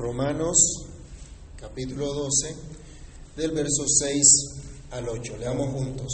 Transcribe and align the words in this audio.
Romanos 0.00 0.56
capítulo 1.60 2.06
12, 2.06 2.56
del 3.36 3.50
verso 3.50 3.84
6 3.86 4.22
al 4.92 5.06
8. 5.06 5.36
Leamos 5.38 5.74
juntos. 5.74 6.08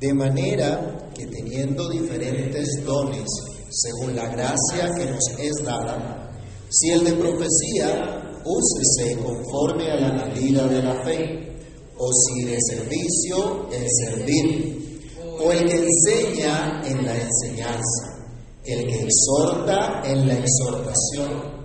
De 0.00 0.12
manera 0.12 1.08
que 1.14 1.26
teniendo 1.26 1.88
diferentes 1.88 2.84
dones, 2.84 3.28
según 3.70 4.16
la 4.16 4.28
gracia 4.28 4.92
que 4.96 5.06
nos 5.06 5.22
es 5.38 5.64
dada, 5.64 6.32
si 6.68 6.90
el 6.90 7.04
de 7.04 7.12
profecía, 7.12 8.42
úsese 8.44 9.16
conforme 9.22 9.88
a 9.88 10.00
la 10.00 10.26
medida 10.26 10.66
de 10.66 10.82
la 10.82 11.04
fe, 11.04 11.56
o 11.96 12.10
si 12.12 12.44
de 12.44 12.58
servicio, 12.60 13.68
el 13.70 13.86
servir, 13.88 15.12
o 15.40 15.52
el 15.52 15.64
que 15.64 15.86
enseña 15.86 16.82
en 16.84 17.06
la 17.06 17.16
enseñanza, 17.16 18.26
el 18.64 18.84
que 18.84 19.04
exhorta 19.04 20.02
en 20.04 20.26
la 20.26 20.34
exhortación 20.34 21.55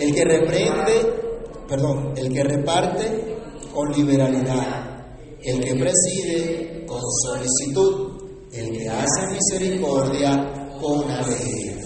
el 0.00 0.14
que 0.14 0.24
reprende, 0.24 1.12
perdón, 1.68 2.14
el 2.16 2.32
que 2.32 2.42
reparte 2.42 3.36
con 3.74 3.92
liberalidad, 3.92 5.04
el 5.42 5.60
que 5.62 5.74
preside 5.74 6.86
con 6.86 7.00
solicitud, 7.22 8.22
el 8.50 8.78
que 8.78 8.88
hace 8.88 9.26
misericordia 9.30 10.70
con 10.80 11.10
alegría. 11.10 11.76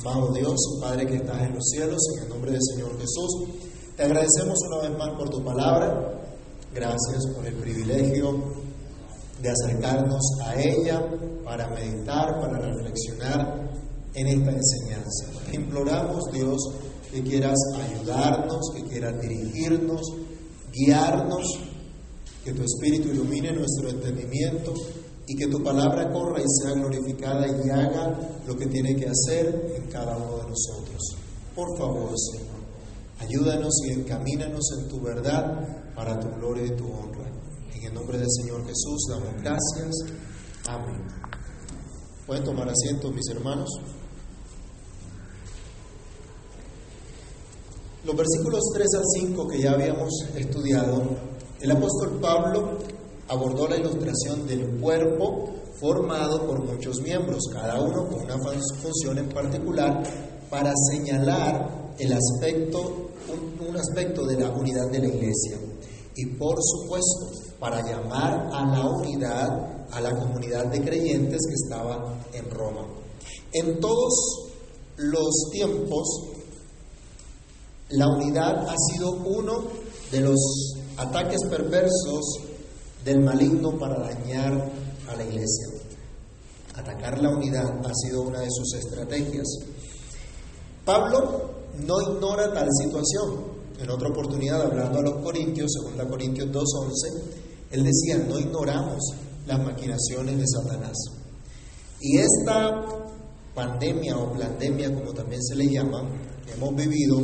Amado 0.00 0.32
Dios, 0.32 0.56
Padre 0.80 1.06
que 1.06 1.16
estás 1.16 1.42
en 1.42 1.54
los 1.54 1.64
cielos, 1.70 1.98
en 2.16 2.24
el 2.24 2.28
nombre 2.28 2.50
del 2.50 2.60
Señor 2.74 2.98
Jesús, 2.98 3.48
te 3.96 4.02
agradecemos 4.02 4.58
una 4.70 4.88
vez 4.88 4.98
más 4.98 5.10
por 5.16 5.30
tu 5.30 5.44
palabra. 5.44 6.20
Gracias 6.74 7.24
por 7.34 7.46
el 7.46 7.54
privilegio 7.54 8.52
de 9.40 9.50
acercarnos 9.50 10.22
a 10.44 10.60
ella 10.60 11.04
para 11.44 11.68
meditar, 11.68 12.40
para 12.40 12.58
reflexionar 12.58 13.70
en 14.14 14.26
esta 14.26 14.50
enseñanza. 14.50 15.26
Imploramos, 15.52 16.24
Dios, 16.32 16.58
que 17.12 17.22
quieras 17.22 17.56
ayudarnos, 17.74 18.70
que 18.74 18.84
quieras 18.84 19.20
dirigirnos, 19.20 20.02
guiarnos, 20.72 21.44
que 22.44 22.52
tu 22.52 22.62
Espíritu 22.62 23.08
ilumine 23.08 23.52
nuestro 23.52 23.88
entendimiento 23.90 24.74
y 25.26 25.36
que 25.36 25.46
tu 25.48 25.62
palabra 25.62 26.10
corra 26.10 26.40
y 26.40 26.62
sea 26.62 26.72
glorificada 26.72 27.46
y 27.46 27.70
haga 27.70 28.40
lo 28.46 28.56
que 28.56 28.66
tiene 28.66 28.96
que 28.96 29.08
hacer 29.08 29.74
en 29.76 29.90
cada 29.90 30.16
uno 30.16 30.38
de 30.38 30.50
nosotros. 30.50 31.16
Por 31.54 31.76
favor, 31.76 32.10
Señor, 32.32 32.58
ayúdanos 33.18 33.74
y 33.86 33.92
encamínanos 33.92 34.64
en 34.78 34.88
tu 34.88 35.00
verdad 35.00 35.94
para 35.94 36.18
tu 36.18 36.28
gloria 36.38 36.66
y 36.66 36.76
tu 36.76 36.86
honra. 36.86 37.30
En 37.74 37.84
el 37.84 37.94
nombre 37.94 38.18
del 38.18 38.30
Señor 38.30 38.64
Jesús 38.66 39.06
damos 39.10 39.34
gracias. 39.42 39.94
Amén. 40.66 41.02
¿Pueden 42.26 42.44
tomar 42.44 42.68
asiento, 42.68 43.10
mis 43.10 43.28
hermanos? 43.30 43.68
Los 48.04 48.16
versículos 48.16 48.62
3 48.74 48.86
al 48.96 49.04
5 49.20 49.48
que 49.48 49.60
ya 49.60 49.72
habíamos 49.72 50.12
estudiado, 50.36 51.02
el 51.60 51.70
apóstol 51.70 52.18
Pablo 52.20 52.78
abordó 53.28 53.66
la 53.68 53.76
ilustración 53.76 54.46
del 54.46 54.80
cuerpo 54.80 55.50
formado 55.80 56.46
por 56.46 56.64
muchos 56.64 57.00
miembros, 57.02 57.42
cada 57.52 57.80
uno 57.80 58.08
con 58.08 58.22
una 58.22 58.36
función 58.80 59.18
en 59.18 59.28
particular 59.28 60.02
para 60.48 60.72
señalar 60.90 61.94
el 61.98 62.12
aspecto, 62.12 63.10
un, 63.28 63.68
un 63.68 63.76
aspecto 63.76 64.24
de 64.24 64.38
la 64.40 64.50
unidad 64.50 64.90
de 64.90 65.00
la 65.00 65.08
iglesia. 65.08 65.58
Y 66.14 66.26
por 66.36 66.56
supuesto, 66.60 67.30
para 67.58 67.82
llamar 67.82 68.48
a 68.52 68.64
la 68.64 68.88
unidad 68.90 69.78
a 69.90 70.00
la 70.00 70.14
comunidad 70.14 70.66
de 70.66 70.82
creyentes 70.82 71.40
que 71.46 71.54
estaba 71.54 72.14
en 72.32 72.50
Roma. 72.50 72.86
En 73.52 73.80
todos 73.80 74.50
los 74.96 75.48
tiempos, 75.50 76.06
la 77.90 78.08
unidad 78.08 78.68
ha 78.68 78.74
sido 78.92 79.12
uno 79.12 79.64
de 80.10 80.20
los 80.20 80.74
ataques 80.96 81.40
perversos 81.48 82.24
del 83.04 83.20
maligno 83.20 83.78
para 83.78 83.98
dañar 83.98 84.70
a 85.08 85.16
la 85.16 85.24
iglesia. 85.24 85.68
Atacar 86.74 87.20
la 87.20 87.30
unidad 87.30 87.84
ha 87.84 87.94
sido 87.94 88.22
una 88.22 88.40
de 88.40 88.48
sus 88.50 88.74
estrategias. 88.74 89.46
Pablo 90.84 91.50
no 91.86 92.00
ignora 92.00 92.52
tal 92.52 92.68
situación. 92.82 93.58
En 93.80 93.90
otra 93.90 94.08
oportunidad, 94.08 94.62
hablando 94.62 94.98
a 94.98 95.02
los 95.02 95.22
Corintios, 95.22 95.70
según 95.72 95.96
la 95.96 96.08
Corintios 96.08 96.48
2.11, 96.48 97.22
él 97.70 97.84
decía, 97.84 98.18
no 98.28 98.38
ignoramos 98.38 98.98
las 99.46 99.64
maquinaciones 99.64 100.36
de 100.36 100.44
Satanás. 100.46 100.96
Y 102.00 102.18
esta 102.18 102.84
pandemia 103.54 104.16
o 104.16 104.32
pandemia, 104.32 104.94
como 104.94 105.12
también 105.12 105.42
se 105.42 105.54
le 105.54 105.68
llama, 105.68 106.08
que 106.44 106.52
hemos 106.52 106.74
vivido, 106.74 107.18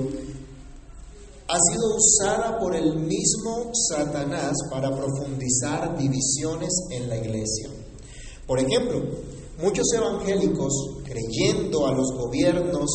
ha 1.55 1.59
sido 1.71 1.95
usada 1.95 2.59
por 2.59 2.75
el 2.75 2.97
mismo 2.97 3.71
Satanás 3.89 4.55
para 4.71 4.91
profundizar 4.91 5.97
divisiones 5.97 6.73
en 6.91 7.09
la 7.09 7.17
iglesia. 7.17 7.71
Por 8.45 8.59
ejemplo, 8.59 9.01
muchos 9.63 9.87
evangélicos, 9.95 10.73
creyendo 11.05 11.87
a 11.87 11.93
los 11.93 12.11
gobiernos, 12.19 12.91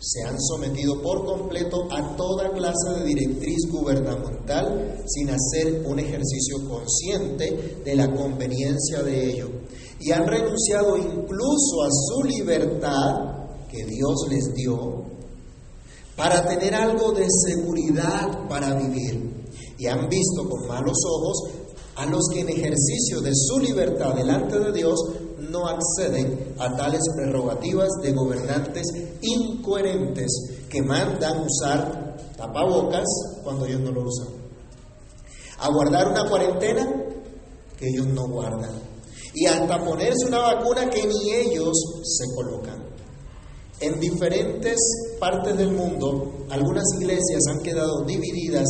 se 0.00 0.24
han 0.24 0.40
sometido 0.40 1.00
por 1.00 1.24
completo 1.24 1.86
a 1.92 2.16
toda 2.16 2.50
clase 2.50 2.98
de 2.98 3.04
directriz 3.04 3.70
gubernamental 3.70 5.04
sin 5.06 5.30
hacer 5.30 5.84
un 5.86 6.00
ejercicio 6.00 6.68
consciente 6.68 7.80
de 7.84 7.94
la 7.94 8.12
conveniencia 8.12 9.04
de 9.04 9.30
ello. 9.30 9.48
Y 10.00 10.10
han 10.10 10.26
renunciado 10.26 10.96
incluso 10.96 11.84
a 11.84 11.90
su 11.90 12.24
libertad 12.24 13.68
que 13.70 13.84
Dios 13.84 14.26
les 14.28 14.52
dio 14.52 15.13
para 16.16 16.46
tener 16.46 16.74
algo 16.74 17.12
de 17.12 17.26
seguridad 17.46 18.48
para 18.48 18.74
vivir. 18.74 19.44
Y 19.78 19.86
han 19.86 20.08
visto 20.08 20.48
con 20.48 20.68
malos 20.68 20.96
ojos 21.06 21.50
a 21.96 22.06
los 22.06 22.22
que 22.32 22.40
en 22.40 22.48
ejercicio 22.48 23.20
de 23.20 23.32
su 23.34 23.58
libertad 23.60 24.14
delante 24.14 24.58
de 24.58 24.72
Dios 24.72 24.98
no 25.50 25.66
acceden 25.66 26.54
a 26.58 26.74
tales 26.76 27.02
prerrogativas 27.16 27.88
de 28.02 28.12
gobernantes 28.12 28.86
incoherentes 29.20 30.66
que 30.68 30.82
mandan 30.82 31.44
usar 31.44 32.16
tapabocas 32.36 33.04
cuando 33.42 33.66
ellos 33.66 33.80
no 33.80 33.92
lo 33.92 34.02
usan, 34.02 34.28
a 35.58 35.68
guardar 35.68 36.08
una 36.08 36.28
cuarentena 36.28 36.88
que 37.78 37.88
ellos 37.88 38.06
no 38.06 38.28
guardan, 38.28 38.72
y 39.34 39.46
hasta 39.46 39.84
ponerse 39.84 40.26
una 40.26 40.38
vacuna 40.38 40.90
que 40.90 41.06
ni 41.06 41.32
ellos 41.32 41.76
se 42.02 42.24
colocan. 42.34 42.83
En 43.84 44.00
diferentes 44.00 44.78
partes 45.20 45.58
del 45.58 45.70
mundo, 45.72 46.46
algunas 46.48 46.84
iglesias 46.98 47.42
han 47.50 47.62
quedado 47.62 48.02
divididas 48.06 48.64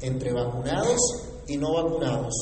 entre 0.00 0.32
vacunados 0.32 0.98
y 1.46 1.56
no 1.56 1.72
vacunados. 1.72 2.34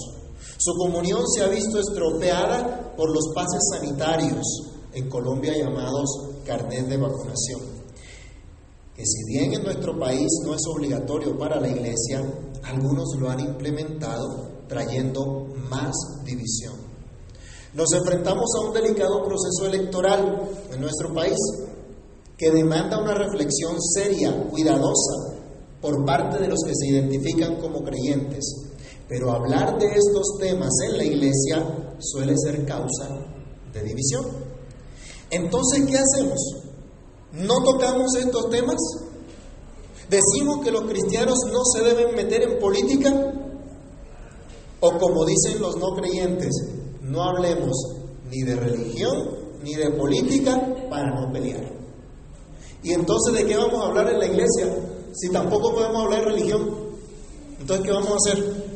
Su 0.57 0.73
comunión 0.79 1.21
se 1.29 1.45
ha 1.45 1.49
visto 1.49 1.79
estropeada 1.79 2.95
por 2.97 3.11
los 3.13 3.35
pases 3.35 3.61
sanitarios, 3.75 4.43
en 4.95 5.07
Colombia 5.11 5.53
llamados 5.55 6.09
carnet 6.47 6.87
de 6.87 6.97
vacunación, 6.97 7.61
que 8.97 9.05
si 9.05 9.25
bien 9.27 9.53
en 9.53 9.65
nuestro 9.65 9.99
país 9.99 10.29
no 10.47 10.55
es 10.55 10.63
obligatorio 10.67 11.37
para 11.37 11.61
la 11.61 11.69
iglesia, 11.69 12.23
algunos 12.65 13.15
lo 13.19 13.29
han 13.29 13.41
implementado 13.41 14.65
trayendo 14.67 15.47
más 15.69 15.93
división. 16.25 16.75
Nos 17.75 17.93
enfrentamos 17.93 18.47
a 18.57 18.67
un 18.67 18.73
delicado 18.73 19.23
proceso 19.25 19.67
electoral 19.67 20.49
en 20.73 20.81
nuestro 20.81 21.13
país 21.13 21.37
que 22.39 22.53
demanda 22.53 23.03
una 23.03 23.15
reflexión 23.15 23.77
seria, 23.83 24.33
cuidadosa, 24.49 25.39
por 25.81 26.05
parte 26.05 26.39
de 26.39 26.47
los 26.47 26.61
que 26.65 26.73
se 26.73 26.87
identifican 26.87 27.57
como 27.57 27.83
creyentes. 27.83 28.45
Pero 29.09 29.33
hablar 29.33 29.77
de 29.77 29.87
estos 29.87 30.39
temas 30.39 30.71
en 30.87 30.99
la 30.99 31.05
iglesia 31.05 31.97
suele 31.99 32.35
ser 32.37 32.65
causa 32.65 33.09
de 33.73 33.83
división. 33.83 34.25
Entonces, 35.31 35.85
¿qué 35.87 35.99
hacemos? 35.99 36.39
¿No 37.33 37.63
tocamos 37.65 38.15
estos 38.17 38.49
temas? 38.51 38.77
¿Decimos 40.09 40.65
que 40.65 40.71
los 40.71 40.83
cristianos 40.83 41.39
no 41.53 41.65
se 41.65 41.83
deben 41.83 42.15
meter 42.15 42.43
en 42.43 42.59
política? 42.61 43.35
O 44.81 44.99
como 44.99 45.27
dicen 45.27 45.61
los 45.61 45.77
no 45.77 45.89
creyentes, 45.97 46.53
no 47.03 47.25
hablemos 47.25 47.75
ni 48.31 48.43
de 48.43 48.55
religión 48.55 49.39
ni 49.65 49.75
de 49.75 49.91
política 49.91 50.87
para 50.89 51.21
no 51.21 51.33
pelear. 51.33 51.78
¿Y 52.83 52.93
entonces 52.93 53.35
de 53.35 53.47
qué 53.47 53.57
vamos 53.57 53.83
a 53.83 53.89
hablar 53.89 54.11
en 54.11 54.19
la 54.19 54.27
iglesia? 54.27 54.75
Si 55.13 55.31
tampoco 55.31 55.73
podemos 55.75 56.05
hablar 56.05 56.21
de 56.21 56.31
religión. 56.31 56.71
Entonces, 57.61 57.87
¿qué 57.87 57.93
vamos 57.93 58.11
a 58.11 58.17
hacer? 58.17 58.69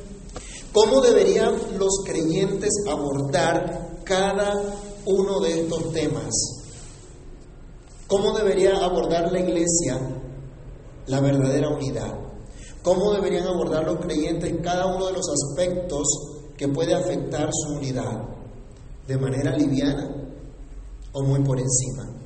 ¿Cómo 0.72 1.00
deberían 1.00 1.54
los 1.78 2.02
creyentes 2.04 2.70
abordar 2.88 4.00
cada 4.04 4.74
uno 5.04 5.40
de 5.40 5.60
estos 5.60 5.92
temas? 5.92 6.32
¿Cómo 8.06 8.32
debería 8.32 8.76
abordar 8.84 9.30
la 9.30 9.40
iglesia 9.40 10.00
la 11.06 11.20
verdadera 11.20 11.68
unidad? 11.68 12.18
¿Cómo 12.82 13.12
deberían 13.12 13.46
abordar 13.46 13.84
los 13.84 13.98
creyentes 14.00 14.52
cada 14.62 14.86
uno 14.86 15.06
de 15.06 15.12
los 15.12 15.26
aspectos 15.28 16.02
que 16.56 16.68
puede 16.68 16.94
afectar 16.94 17.48
su 17.52 17.74
unidad? 17.74 18.22
¿De 19.06 19.16
manera 19.16 19.56
liviana 19.56 20.10
o 21.12 21.22
muy 21.22 21.40
por 21.44 21.58
encima? 21.60 22.21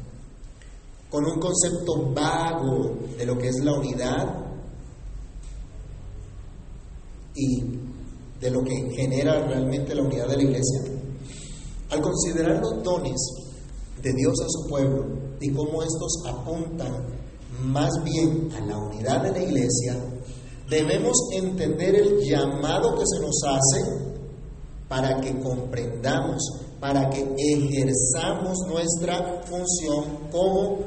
con 1.11 1.25
un 1.25 1.39
concepto 1.39 2.13
vago 2.13 2.97
de 3.17 3.27
lo 3.27 3.39
que 3.39 3.49
es 3.49 3.57
la 3.63 3.75
unidad 3.75 4.47
y 7.35 7.63
de 8.41 8.51
lo 8.51 8.63
que 8.63 8.91
genera 8.95 9.47
realmente 9.47 9.95
la 9.95 10.03
unidad 10.03 10.29
de 10.29 10.37
la 10.37 10.43
iglesia. 10.43 10.81
Al 11.91 12.01
considerar 12.01 12.61
los 12.61 12.83
dones 12.83 13.17
de 14.03 14.13
Dios 14.13 14.35
a 14.41 14.49
su 14.49 14.69
pueblo 14.69 15.07
y 15.41 15.53
cómo 15.53 15.83
estos 15.83 16.23
apuntan 16.27 17.07
más 17.63 17.91
bien 18.05 18.51
a 18.57 18.61
la 18.61 18.77
unidad 18.77 19.23
de 19.23 19.33
la 19.33 19.43
iglesia, 19.43 19.97
debemos 20.69 21.17
entender 21.33 21.95
el 21.95 22.21
llamado 22.21 22.95
que 22.95 23.05
se 23.07 23.21
nos 23.21 23.41
hace 23.45 24.07
para 24.89 25.21
que 25.21 25.39
comprendamos 25.41 26.66
para 26.81 27.09
que 27.11 27.21
ejerzamos 27.39 28.59
nuestra 28.69 29.43
función 29.45 30.29
como 30.31 30.79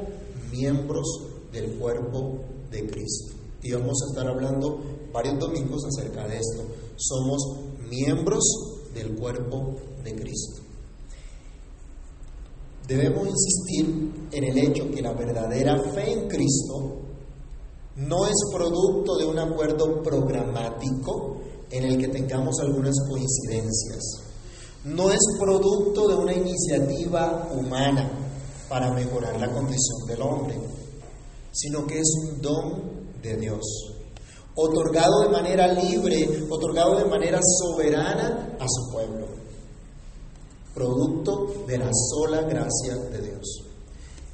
miembros 0.52 1.06
del 1.52 1.78
cuerpo 1.78 2.40
de 2.72 2.88
Cristo. 2.88 3.34
Y 3.62 3.72
vamos 3.74 3.98
a 4.04 4.10
estar 4.12 4.28
hablando 4.28 4.80
varios 5.12 5.40
domingos 5.40 5.84
acerca 5.86 6.28
de 6.28 6.38
esto. 6.38 6.64
Somos 6.96 7.42
miembros 7.90 8.44
del 8.94 9.16
cuerpo 9.16 9.76
de 10.04 10.16
Cristo. 10.16 10.62
Debemos 12.88 13.28
insistir 13.28 14.30
en 14.32 14.44
el 14.44 14.58
hecho 14.58 14.90
que 14.90 15.02
la 15.02 15.14
verdadera 15.14 15.80
fe 15.94 16.12
en 16.12 16.28
Cristo 16.28 16.98
no 17.98 18.26
es 18.26 18.36
producto 18.52 19.18
de 19.18 19.26
un 19.26 19.38
acuerdo 19.38 20.02
programático 20.02 21.38
en 21.70 21.84
el 21.84 21.98
que 21.98 22.08
tengamos 22.08 22.60
algunas 22.60 22.96
coincidencias. 23.08 24.29
No 24.86 25.12
es 25.12 25.20
producto 25.38 26.08
de 26.08 26.16
una 26.16 26.34
iniciativa 26.34 27.50
humana 27.54 28.10
para 28.70 28.94
mejorar 28.94 29.38
la 29.38 29.52
condición 29.52 30.08
del 30.08 30.22
hombre, 30.22 30.56
sino 31.52 31.86
que 31.86 32.00
es 32.00 32.10
un 32.24 32.42
don 32.42 32.82
de 33.22 33.36
Dios, 33.36 33.60
otorgado 34.56 35.24
de 35.24 35.30
manera 35.30 35.74
libre, 35.74 36.46
otorgado 36.50 36.98
de 36.98 37.06
manera 37.06 37.40
soberana 37.42 38.56
a 38.58 38.66
su 38.68 38.92
pueblo, 38.94 39.28
producto 40.74 41.66
de 41.68 41.78
la 41.78 41.90
sola 41.92 42.44
gracia 42.44 42.96
de 43.12 43.22
Dios. 43.22 43.66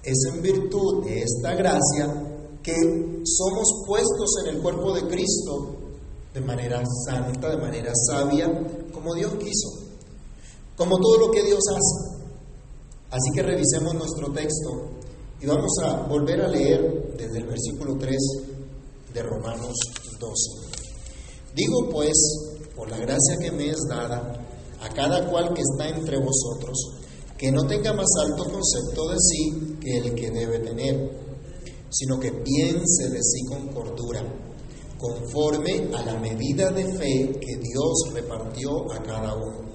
Es 0.04 0.18
en 0.32 0.44
virtud 0.44 1.06
de 1.06 1.24
esta 1.24 1.56
gracia 1.56 2.06
que 2.62 2.76
somos 3.24 3.84
puestos 3.88 4.44
en 4.44 4.56
el 4.56 4.62
cuerpo 4.62 4.94
de 4.94 5.08
Cristo 5.08 5.76
de 6.36 6.42
manera 6.42 6.84
santa, 7.08 7.50
de 7.50 7.58
manera 7.58 7.92
sabia, 7.96 8.48
como 8.92 9.16
Dios 9.16 9.34
quiso, 9.36 9.85
como 10.75 10.98
todo 10.98 11.27
lo 11.27 11.31
que 11.31 11.44
Dios 11.44 11.62
hace. 11.69 12.25
Así 13.10 13.31
que 13.33 13.44
revisemos 13.44 13.94
nuestro 13.94 14.31
texto 14.31 14.89
y 15.42 15.45
vamos 15.45 15.72
a 15.83 16.07
volver 16.07 16.42
a 16.42 16.48
leer 16.48 17.16
desde 17.18 17.39
el 17.39 17.45
versículo 17.45 17.98
3 17.98 18.18
de 19.13 19.24
Romanos 19.24 19.75
12. 20.19 20.33
Digo 21.56 21.89
pues, 21.89 22.18
por 22.75 22.89
la 22.89 22.98
gracia 22.98 23.38
que 23.39 23.51
me 23.51 23.69
es 23.69 23.80
dada, 23.89 24.42
a 24.81 24.89
cada 24.89 25.30
cual 25.30 25.54
que 25.54 25.62
está 25.62 25.89
entre 25.89 26.18
vosotros, 26.18 26.77
que 27.38 27.51
no 27.51 27.66
tenga 27.66 27.94
más 27.94 28.10
alto 28.22 28.44
concepto 28.44 29.10
de 29.10 29.18
sí 29.19 29.77
que 29.81 29.98
el 29.98 30.16
que 30.16 30.31
debe 30.31 30.60
tener 30.60 31.25
sino 31.98 32.19
que 32.19 32.31
piense 32.31 33.10
de 33.10 33.22
sí 33.24 33.45
con 33.45 33.68
cordura, 33.69 34.22
conforme 34.98 35.89
a 35.95 36.04
la 36.04 36.19
medida 36.19 36.69
de 36.72 36.86
fe 36.94 37.39
que 37.39 37.57
Dios 37.57 38.13
repartió 38.13 38.92
a 38.92 39.01
cada 39.01 39.33
uno. 39.33 39.75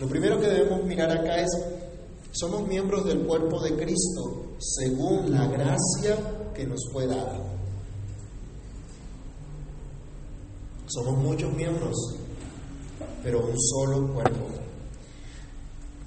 Lo 0.00 0.06
primero 0.06 0.40
que 0.40 0.46
debemos 0.46 0.84
mirar 0.84 1.10
acá 1.10 1.40
es, 1.40 1.50
somos 2.32 2.66
miembros 2.68 3.04
del 3.04 3.26
cuerpo 3.26 3.60
de 3.60 3.74
Cristo 3.74 4.52
según 4.58 5.32
la 5.32 5.46
gracia 5.46 6.16
que 6.54 6.66
nos 6.66 6.80
fue 6.92 7.06
dada. 7.06 7.38
Somos 10.86 11.18
muchos 11.18 11.52
miembros, 11.52 11.96
pero 13.22 13.44
un 13.44 13.58
solo 13.58 14.12
cuerpo. 14.14 14.46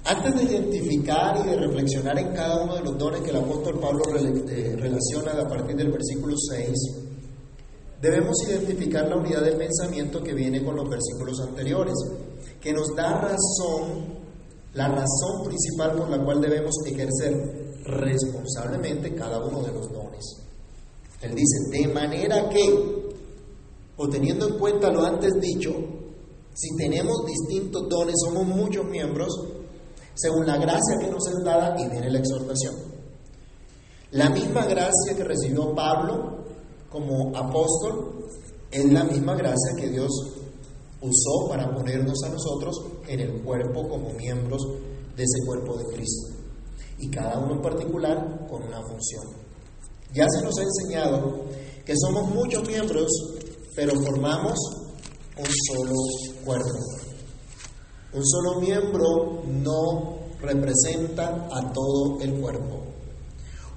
Antes 0.04 0.34
de 0.34 0.42
identificar 0.44 1.38
y 1.44 1.48
de 1.48 1.56
reflexionar 1.56 2.18
en 2.18 2.32
cada 2.34 2.62
uno 2.62 2.74
de 2.74 2.82
los 2.82 2.98
dones 2.98 3.20
que 3.20 3.30
el 3.30 3.36
apóstol 3.36 3.78
Pablo 3.78 4.02
eh, 4.16 4.76
relaciona 4.76 5.32
a 5.32 5.48
partir 5.48 5.76
del 5.76 5.92
versículo 5.92 6.34
6, 6.36 6.68
debemos 8.00 8.36
identificar 8.48 9.06
la 9.08 9.16
unidad 9.16 9.42
del 9.42 9.56
pensamiento 9.56 10.22
que 10.22 10.34
viene 10.34 10.64
con 10.64 10.74
los 10.74 10.88
versículos 10.88 11.40
anteriores, 11.40 11.94
que 12.62 12.72
nos 12.72 12.94
da 12.94 13.20
razón, 13.20 14.22
la 14.74 14.88
razón 14.88 15.44
principal 15.44 15.96
por 15.96 16.08
la 16.08 16.24
cual 16.24 16.40
debemos 16.40 16.74
ejercer 16.86 17.82
responsablemente 17.84 19.14
cada 19.14 19.44
uno 19.44 19.62
de 19.62 19.72
los 19.72 19.92
dones. 19.92 20.24
Él 21.20 21.34
dice, 21.34 21.56
de 21.70 21.88
manera 21.92 22.48
que, 22.48 23.14
o 23.96 24.08
teniendo 24.08 24.48
en 24.48 24.58
cuenta 24.58 24.90
lo 24.90 25.04
antes 25.04 25.34
dicho, 25.40 25.72
si 26.54 26.76
tenemos 26.76 27.26
distintos 27.26 27.88
dones, 27.88 28.14
somos 28.24 28.46
muchos 28.46 28.84
miembros, 28.86 29.28
según 30.14 30.46
la 30.46 30.56
gracia 30.56 30.98
que 31.00 31.10
nos 31.10 31.26
es 31.26 31.44
dada 31.44 31.74
y 31.80 31.88
viene 31.88 32.10
la 32.10 32.18
exhortación. 32.18 32.74
La 34.12 34.30
misma 34.30 34.66
gracia 34.66 35.16
que 35.16 35.24
recibió 35.24 35.74
Pablo 35.74 36.44
como 36.90 37.36
apóstol 37.36 38.26
es 38.70 38.92
la 38.92 39.04
misma 39.04 39.34
gracia 39.34 39.72
que 39.76 39.88
Dios 39.88 40.10
usó 41.02 41.48
para 41.48 41.74
ponernos 41.74 42.22
a 42.24 42.28
nosotros 42.28 42.76
en 43.08 43.20
el 43.20 43.42
cuerpo 43.42 43.88
como 43.88 44.12
miembros 44.12 44.62
de 45.16 45.22
ese 45.24 45.44
cuerpo 45.46 45.76
de 45.76 45.84
Cristo. 45.94 46.28
Y 46.98 47.10
cada 47.10 47.38
uno 47.38 47.54
en 47.54 47.62
particular 47.62 48.46
con 48.48 48.62
una 48.62 48.80
función. 48.82 49.24
Ya 50.14 50.26
se 50.28 50.44
nos 50.44 50.56
ha 50.58 50.62
enseñado 50.62 51.44
que 51.84 51.94
somos 51.96 52.30
muchos 52.30 52.66
miembros, 52.66 53.08
pero 53.74 53.92
formamos 54.00 54.58
un 55.36 55.46
solo 55.66 55.94
cuerpo. 56.44 56.78
Un 58.12 58.26
solo 58.26 58.60
miembro 58.60 59.42
no 59.46 60.18
representa 60.40 61.48
a 61.50 61.72
todo 61.72 62.20
el 62.20 62.40
cuerpo. 62.40 62.82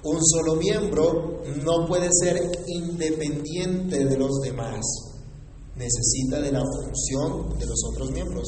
Un 0.02 0.24
solo 0.24 0.54
miembro 0.56 1.42
no 1.64 1.86
puede 1.88 2.08
ser 2.12 2.38
independiente 2.66 4.04
de 4.04 4.16
los 4.18 4.40
demás. 4.42 5.15
Necesita 5.76 6.40
de 6.40 6.52
la 6.52 6.62
función 6.62 7.58
de 7.58 7.66
los 7.66 7.80
otros 7.90 8.10
miembros. 8.10 8.44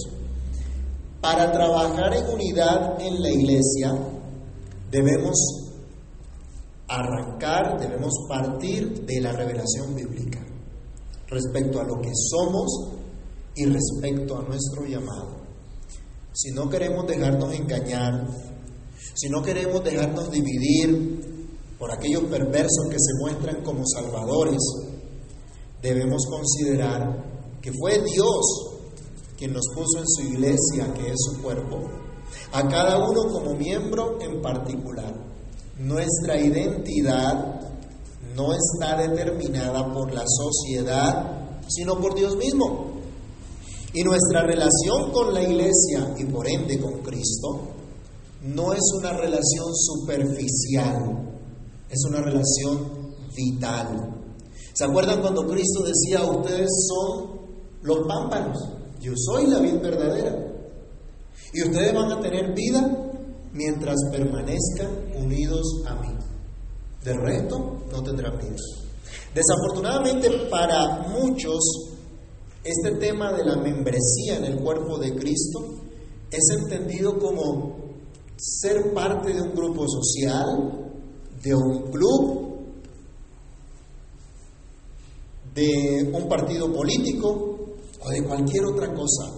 Para 1.21 1.53
trabajar 1.53 2.15
en 2.15 2.27
unidad 2.31 3.01
en 3.01 3.23
la 3.23 3.31
iglesia 3.31 3.93
debemos 4.91 5.37
arrancar, 6.89 7.79
debemos 7.79 8.13
partir 8.29 9.05
de 9.05 9.21
la 9.21 9.33
revelación 9.33 9.95
bíblica 9.95 10.45
respecto 11.29 11.81
a 11.81 11.85
lo 11.85 12.01
que 12.01 12.13
somos 12.15 12.71
y 13.55 13.67
respecto 13.67 14.39
a 14.39 14.43
nuestro 14.43 14.87
llamado 14.87 15.39
si 16.41 16.53
no 16.53 16.69
queremos 16.71 17.05
dejarnos 17.05 17.53
engañar, 17.53 18.29
si 19.15 19.29
no 19.29 19.43
queremos 19.43 19.83
dejarnos 19.83 20.31
dividir 20.31 21.49
por 21.77 21.91
aquellos 21.91 22.23
perversos 22.25 22.87
que 22.89 22.97
se 22.97 23.13
muestran 23.21 23.65
como 23.65 23.83
salvadores, 23.85 24.61
debemos 25.83 26.27
considerar 26.27 27.25
que 27.61 27.73
fue 27.73 28.03
Dios 28.03 28.79
quien 29.37 29.53
nos 29.53 29.67
puso 29.75 29.99
en 29.99 30.09
su 30.09 30.23
iglesia, 30.23 30.93
que 30.95 31.11
es 31.11 31.17
su 31.17 31.41
cuerpo, 31.43 31.89
a 32.53 32.67
cada 32.69 32.99
uno 33.09 33.33
como 33.33 33.55
miembro 33.55 34.19
en 34.21 34.43
particular. 34.43 35.15
Nuestra 35.79 36.41
identidad 36.41 37.61
no 38.35 38.53
está 38.53 38.97
determinada 38.97 39.93
por 39.93 40.13
la 40.13 40.25
sociedad, 40.27 41.61
sino 41.69 42.01
por 42.01 42.15
Dios 42.15 42.37
mismo. 42.37 42.89
Y 43.93 44.03
nuestra 44.03 44.43
relación 44.43 45.13
con 45.13 45.33
la 45.33 45.43
iglesia 45.43 46.15
y 46.19 46.25
por 46.25 46.49
ende 46.49 46.81
con 46.81 46.99
Cristo 47.03 47.61
no 48.43 48.73
es 48.73 48.83
una 48.99 49.13
relación 49.13 49.75
superficial, 49.75 51.41
es 51.89 52.05
una 52.09 52.21
relación 52.21 53.15
vital. 53.35 54.18
¿Se 54.79 54.85
acuerdan 54.85 55.21
cuando 55.21 55.45
Cristo 55.45 55.83
decía, 55.83 56.23
ustedes 56.23 56.69
son 56.87 57.41
los 57.83 58.07
pámpanos, 58.07 58.59
yo 59.01 59.13
soy 59.17 59.49
la 59.49 59.59
vida 59.59 59.81
verdadera? 59.81 60.37
Y 61.53 61.63
ustedes 61.63 61.93
van 61.93 62.13
a 62.13 62.21
tener 62.21 62.55
vida 62.55 63.11
mientras 63.53 63.97
permanezcan 64.13 64.89
unidos 65.17 65.83
a 65.85 65.97
mí. 65.97 66.17
De 67.03 67.13
resto, 67.13 67.79
no 67.91 68.03
tendrán 68.05 68.39
vida. 68.39 68.55
Desafortunadamente 69.35 70.47
para 70.49 71.09
muchos, 71.09 71.59
este 72.63 72.93
tema 73.01 73.33
de 73.33 73.47
la 73.47 73.57
membresía 73.57 74.37
en 74.37 74.45
el 74.45 74.61
cuerpo 74.61 74.97
de 74.99 75.13
Cristo 75.17 75.59
es 76.31 76.57
entendido 76.57 77.19
como 77.19 77.79
ser 78.37 78.95
parte 78.95 79.33
de 79.35 79.43
un 79.43 79.57
grupo 79.57 79.87
social, 79.89 80.93
de 81.43 81.53
un 81.53 81.91
club, 81.91 82.48
de 85.59 86.11
un 86.13 86.29
partido 86.29 86.73
político 86.73 87.59
o 88.01 88.11
de 88.11 88.23
cualquier 88.23 88.65
otra 88.65 88.95
cosa 88.95 89.33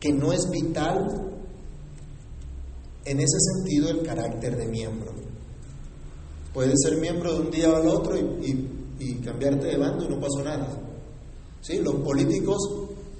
que 0.00 0.12
no 0.12 0.32
es 0.32 0.50
vital 0.50 1.28
en 3.04 3.20
ese 3.20 3.38
sentido 3.38 3.90
el 3.90 4.02
carácter 4.02 4.56
de 4.56 4.66
miembro. 4.66 5.12
Puedes 6.52 6.74
ser 6.82 6.98
miembro 6.98 7.34
de 7.34 7.40
un 7.40 7.50
día 7.50 7.68
al 7.68 7.86
otro 7.88 8.16
y, 8.16 8.74
cambiarte 9.24 9.68
de 9.68 9.76
bando 9.76 10.04
y 10.04 10.08
no 10.08 10.20
pasó 10.20 10.42
nada. 10.42 10.68
¿Sí? 11.60 11.78
Los 11.78 11.96
políticos 11.96 12.58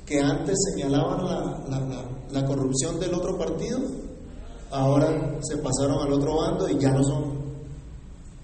que 0.05 0.21
antes 0.21 0.57
señalaban 0.73 1.25
la, 2.31 2.45
corrupción 2.45 2.99
del 2.99 3.15
otro 3.15 3.39
partido, 3.39 3.79
ahora 4.71 5.39
se 5.43 5.59
pasaron 5.59 6.01
al 6.01 6.13
otro 6.13 6.37
bando 6.37 6.69
y 6.69 6.79
ya 6.79 6.91
no 6.91 7.03
son. 7.05 7.39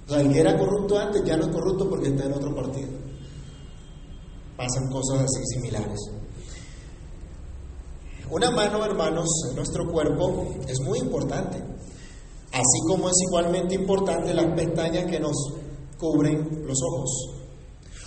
O 0.06 0.08
sea, 0.08 0.20
el 0.20 0.32
que 0.32 0.40
era 0.40 0.56
corrupto 0.58 0.98
antes 0.98 1.24
ya 1.24 1.36
no 1.36 1.46
es 1.46 1.50
corrupto 1.50 1.88
porque 1.88 2.08
está 2.08 2.26
en 2.26 2.32
otro 2.34 2.54
partido. 2.54 2.88
Pasan 4.56 4.88
cosas 4.90 5.22
así 5.22 5.42
similares. 5.54 5.98
Una 8.30 8.50
mano, 8.50 8.84
hermanos, 8.84 9.28
en 9.50 9.56
nuestro 9.56 9.90
cuerpo 9.90 10.54
es 10.66 10.80
muy 10.80 10.98
importante, 10.98 11.58
así 12.52 12.78
como 12.88 13.08
es 13.08 13.16
igualmente 13.28 13.74
importante 13.74 14.32
las 14.32 14.46
pestañas 14.54 15.10
que 15.10 15.20
nos 15.20 15.36
cubren 15.98 16.64
los 16.66 16.78
ojos, 16.82 17.10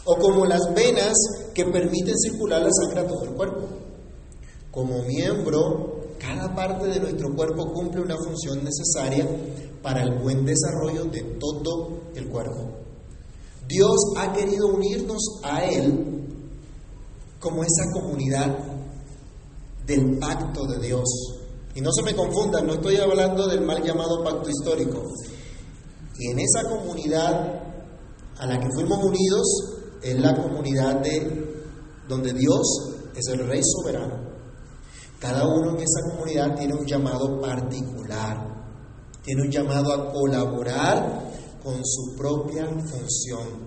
o 0.06 0.16
como 0.16 0.46
las 0.46 0.74
venas 0.74 1.14
que 1.54 1.66
permiten 1.66 2.18
circular 2.18 2.62
la 2.62 2.72
sangre 2.72 3.02
a 3.02 3.08
todo 3.08 3.24
el 3.26 3.32
cuerpo. 3.32 3.68
Como 4.72 5.04
miembro, 5.04 6.02
cada 6.18 6.54
parte 6.56 6.88
de 6.88 7.00
nuestro 7.00 7.36
cuerpo 7.36 7.72
cumple 7.72 8.02
una 8.02 8.18
función 8.18 8.64
necesaria 8.64 9.28
para 9.84 10.02
el 10.02 10.18
buen 10.20 10.46
desarrollo 10.46 11.06
de 11.06 11.22
todo 11.40 12.00
el 12.16 12.28
cuerpo. 12.28 12.70
Dios 13.68 13.98
ha 14.18 14.34
querido 14.34 14.68
unirnos 14.68 15.42
a 15.44 15.64
Él 15.64 16.17
como 17.40 17.64
esa 17.64 17.92
comunidad 17.94 18.58
del 19.86 20.18
pacto 20.20 20.66
de 20.66 20.80
Dios. 20.80 21.06
Y 21.76 21.82
no 21.82 21.92
se 21.92 22.04
me 22.04 22.16
confundan, 22.16 22.66
no 22.66 22.74
estoy 22.74 22.98
hablando 22.98 23.48
del 23.48 23.62
mal 23.62 23.84
llamado 23.84 24.24
pacto 24.24 24.50
histórico. 24.50 25.04
Y 26.20 26.32
en 26.32 26.40
esa 26.40 26.64
comunidad 26.70 27.64
a 28.40 28.46
la 28.46 28.60
que 28.60 28.68
fuimos 28.74 29.04
unidos 29.04 29.46
es 30.02 30.20
la 30.20 30.36
comunidad 30.36 31.02
de 31.02 31.46
donde 32.08 32.34
Dios 32.34 32.62
es 33.16 33.28
el 33.28 33.48
rey 33.48 33.62
soberano. 33.64 34.28
Cada 35.20 35.48
uno 35.48 35.72
en 35.72 35.78
esa 35.78 36.12
comunidad 36.12 36.56
tiene 36.56 36.74
un 36.74 36.86
llamado 36.86 37.42
particular, 37.42 38.38
tiene 39.24 39.42
un 39.44 39.52
llamado 39.52 39.94
a 39.94 40.12
colaborar 40.12 41.32
con 41.64 41.84
su 41.84 42.16
propia 42.16 42.66
función 42.68 43.67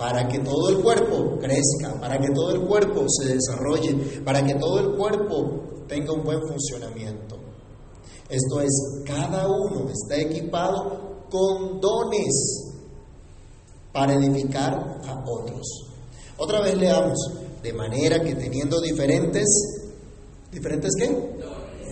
para 0.00 0.26
que 0.26 0.38
todo 0.38 0.70
el 0.70 0.78
cuerpo 0.78 1.38
crezca, 1.38 2.00
para 2.00 2.18
que 2.18 2.32
todo 2.32 2.52
el 2.52 2.62
cuerpo 2.62 3.04
se 3.06 3.34
desarrolle, 3.34 4.22
para 4.24 4.42
que 4.42 4.54
todo 4.54 4.80
el 4.80 4.96
cuerpo 4.96 5.84
tenga 5.86 6.14
un 6.14 6.24
buen 6.24 6.40
funcionamiento. 6.40 7.36
Esto 8.26 8.62
es, 8.62 9.02
cada 9.04 9.46
uno 9.46 9.90
está 9.90 10.16
equipado 10.16 11.26
con 11.28 11.82
dones 11.82 12.72
para 13.92 14.14
edificar 14.14 14.72
a 15.04 15.22
otros. 15.28 15.66
Otra 16.38 16.62
vez 16.62 16.78
leamos, 16.78 17.18
de 17.62 17.72
manera 17.74 18.22
que 18.22 18.34
teniendo 18.34 18.80
diferentes, 18.80 19.44
¿diferentes 20.50 20.92
qué? 20.98 21.08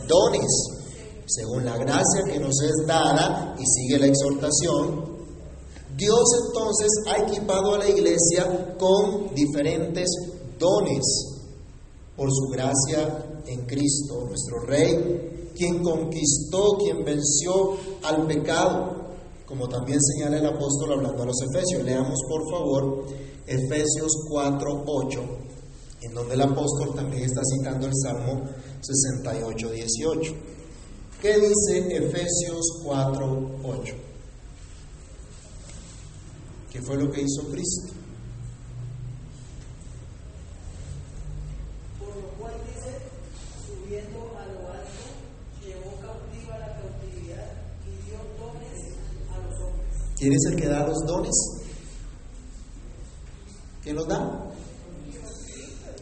Dones, 0.08 1.26
según 1.26 1.62
la 1.62 1.76
gracia 1.76 2.24
que 2.24 2.38
nos 2.38 2.58
es 2.62 2.86
dada, 2.86 3.54
y 3.58 3.64
sigue 3.66 3.98
la 3.98 4.06
exhortación, 4.06 5.17
Dios 5.98 6.24
entonces 6.46 6.88
ha 7.08 7.18
equipado 7.24 7.74
a 7.74 7.78
la 7.78 7.88
iglesia 7.88 8.76
con 8.78 9.34
diferentes 9.34 10.08
dones 10.56 11.02
por 12.16 12.28
su 12.30 12.46
gracia 12.52 13.42
en 13.46 13.66
Cristo, 13.66 14.24
nuestro 14.28 14.60
Rey, 14.60 15.50
quien 15.56 15.82
conquistó, 15.82 16.78
quien 16.78 17.04
venció 17.04 17.76
al 18.04 18.28
pecado, 18.28 18.94
como 19.44 19.68
también 19.68 19.98
señala 20.00 20.38
el 20.38 20.46
apóstol 20.46 20.92
hablando 20.92 21.24
a 21.24 21.26
los 21.26 21.42
Efesios. 21.42 21.82
Leamos 21.82 22.20
por 22.28 22.48
favor 22.48 23.04
Efesios 23.44 24.12
4, 24.30 24.84
8, 24.86 25.20
en 26.02 26.14
donde 26.14 26.34
el 26.34 26.42
apóstol 26.42 26.94
también 26.94 27.24
está 27.24 27.40
citando 27.56 27.88
el 27.88 27.92
Salmo 28.04 28.44
68, 28.82 29.70
18. 29.70 30.32
¿Qué 31.20 31.40
dice 31.40 31.96
Efesios 31.96 32.82
4, 32.84 33.50
8? 33.64 34.07
¿Qué 36.78 36.84
fue 36.84 36.96
lo 36.96 37.10
que 37.10 37.22
hizo 37.22 37.42
Cristo. 37.50 37.92
Por 41.98 42.08
lo 42.08 42.28
cual 42.38 42.52
dice, 42.68 42.98
subiendo 43.66 44.18
a 44.38 44.46
lo 44.46 44.68
alto, 44.68 45.02
llevó 45.60 45.96
cautiva 46.00 46.56
la 46.56 46.78
cautividad 46.78 47.50
y 47.84 47.90
dio 48.06 48.18
dones 48.38 48.94
a 49.28 49.38
los 49.38 49.60
hombres. 49.60 49.88
¿Quién 50.18 50.32
es 50.32 50.44
el 50.52 50.56
que 50.56 50.68
da 50.68 50.86
los 50.86 50.98
dones? 51.04 51.34
¿Quién 53.82 53.96
los 53.96 54.06
da? 54.06 54.52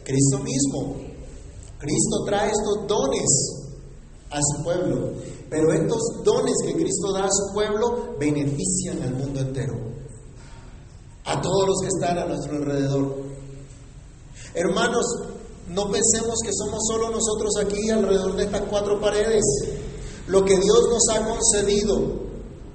Cristo 0.04 0.40
mismo. 0.40 0.96
Cristo 1.78 2.24
trae 2.26 2.50
estos 2.50 2.86
dones 2.86 3.80
a 4.28 4.40
su 4.42 4.62
pueblo. 4.62 5.12
Pero 5.48 5.72
estos 5.72 6.22
dones 6.22 6.54
que 6.66 6.74
Cristo 6.74 7.14
da 7.14 7.24
a 7.24 7.30
su 7.30 7.54
pueblo 7.54 8.14
benefician 8.18 9.02
al 9.02 9.14
mundo 9.14 9.40
entero 9.40 9.95
a 11.26 11.40
todos 11.40 11.66
los 11.66 11.76
que 11.80 11.88
están 11.88 12.18
a 12.18 12.26
nuestro 12.26 12.56
alrededor. 12.56 13.16
Hermanos, 14.54 15.04
no 15.68 15.90
pensemos 15.90 16.36
que 16.44 16.52
somos 16.52 16.78
solo 16.88 17.10
nosotros 17.10 17.52
aquí 17.60 17.90
alrededor 17.90 18.36
de 18.36 18.44
estas 18.44 18.62
cuatro 18.70 19.00
paredes. 19.00 19.42
Lo 20.28 20.44
que 20.44 20.54
Dios 20.58 20.88
nos 20.88 21.08
ha 21.12 21.26
concedido 21.26 22.26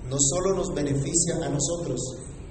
no 0.09 0.17
solo 0.19 0.55
nos 0.55 0.73
beneficia 0.73 1.37
a 1.41 1.49
nosotros, 1.49 1.99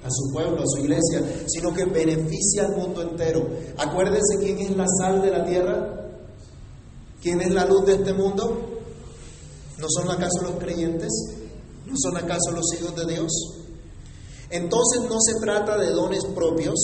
a 0.03 0.09
su 0.09 0.33
pueblo, 0.33 0.63
a 0.63 0.65
su 0.65 0.79
iglesia, 0.79 1.45
sino 1.47 1.71
que 1.71 1.85
beneficia 1.85 2.65
al 2.65 2.75
mundo 2.75 3.03
entero. 3.03 3.47
Acuérdense 3.77 4.39
quién 4.39 4.57
es 4.59 4.75
la 4.75 4.85
sal 4.99 5.21
de 5.21 5.29
la 5.29 5.45
tierra, 5.45 6.11
quién 7.21 7.39
es 7.41 7.51
la 7.51 7.65
luz 7.65 7.85
de 7.85 7.93
este 7.93 8.13
mundo. 8.13 8.59
¿No 9.77 9.87
son 9.89 10.09
acaso 10.09 10.41
los 10.41 10.55
creyentes? 10.59 11.11
¿No 11.85 11.93
son 11.95 12.17
acaso 12.17 12.51
los 12.51 12.65
hijos 12.73 12.95
de 12.95 13.13
Dios? 13.13 13.60
Entonces 14.51 15.01
no 15.09 15.19
se 15.21 15.39
trata 15.39 15.77
de 15.77 15.91
dones 15.91 16.25
propios, 16.35 16.75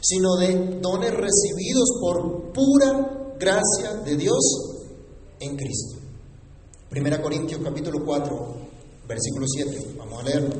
sino 0.00 0.36
de 0.36 0.80
dones 0.80 1.12
recibidos 1.12 1.88
por 2.00 2.52
pura 2.52 3.34
gracia 3.38 3.94
de 4.04 4.16
Dios 4.16 4.38
en 5.40 5.56
Cristo. 5.56 5.98
Primera 6.88 7.20
Corintios 7.20 7.60
capítulo 7.62 8.04
4, 8.04 8.56
versículo 9.06 9.46
7. 9.46 9.94
Vamos 9.98 10.20
a 10.20 10.22
leerlo. 10.24 10.50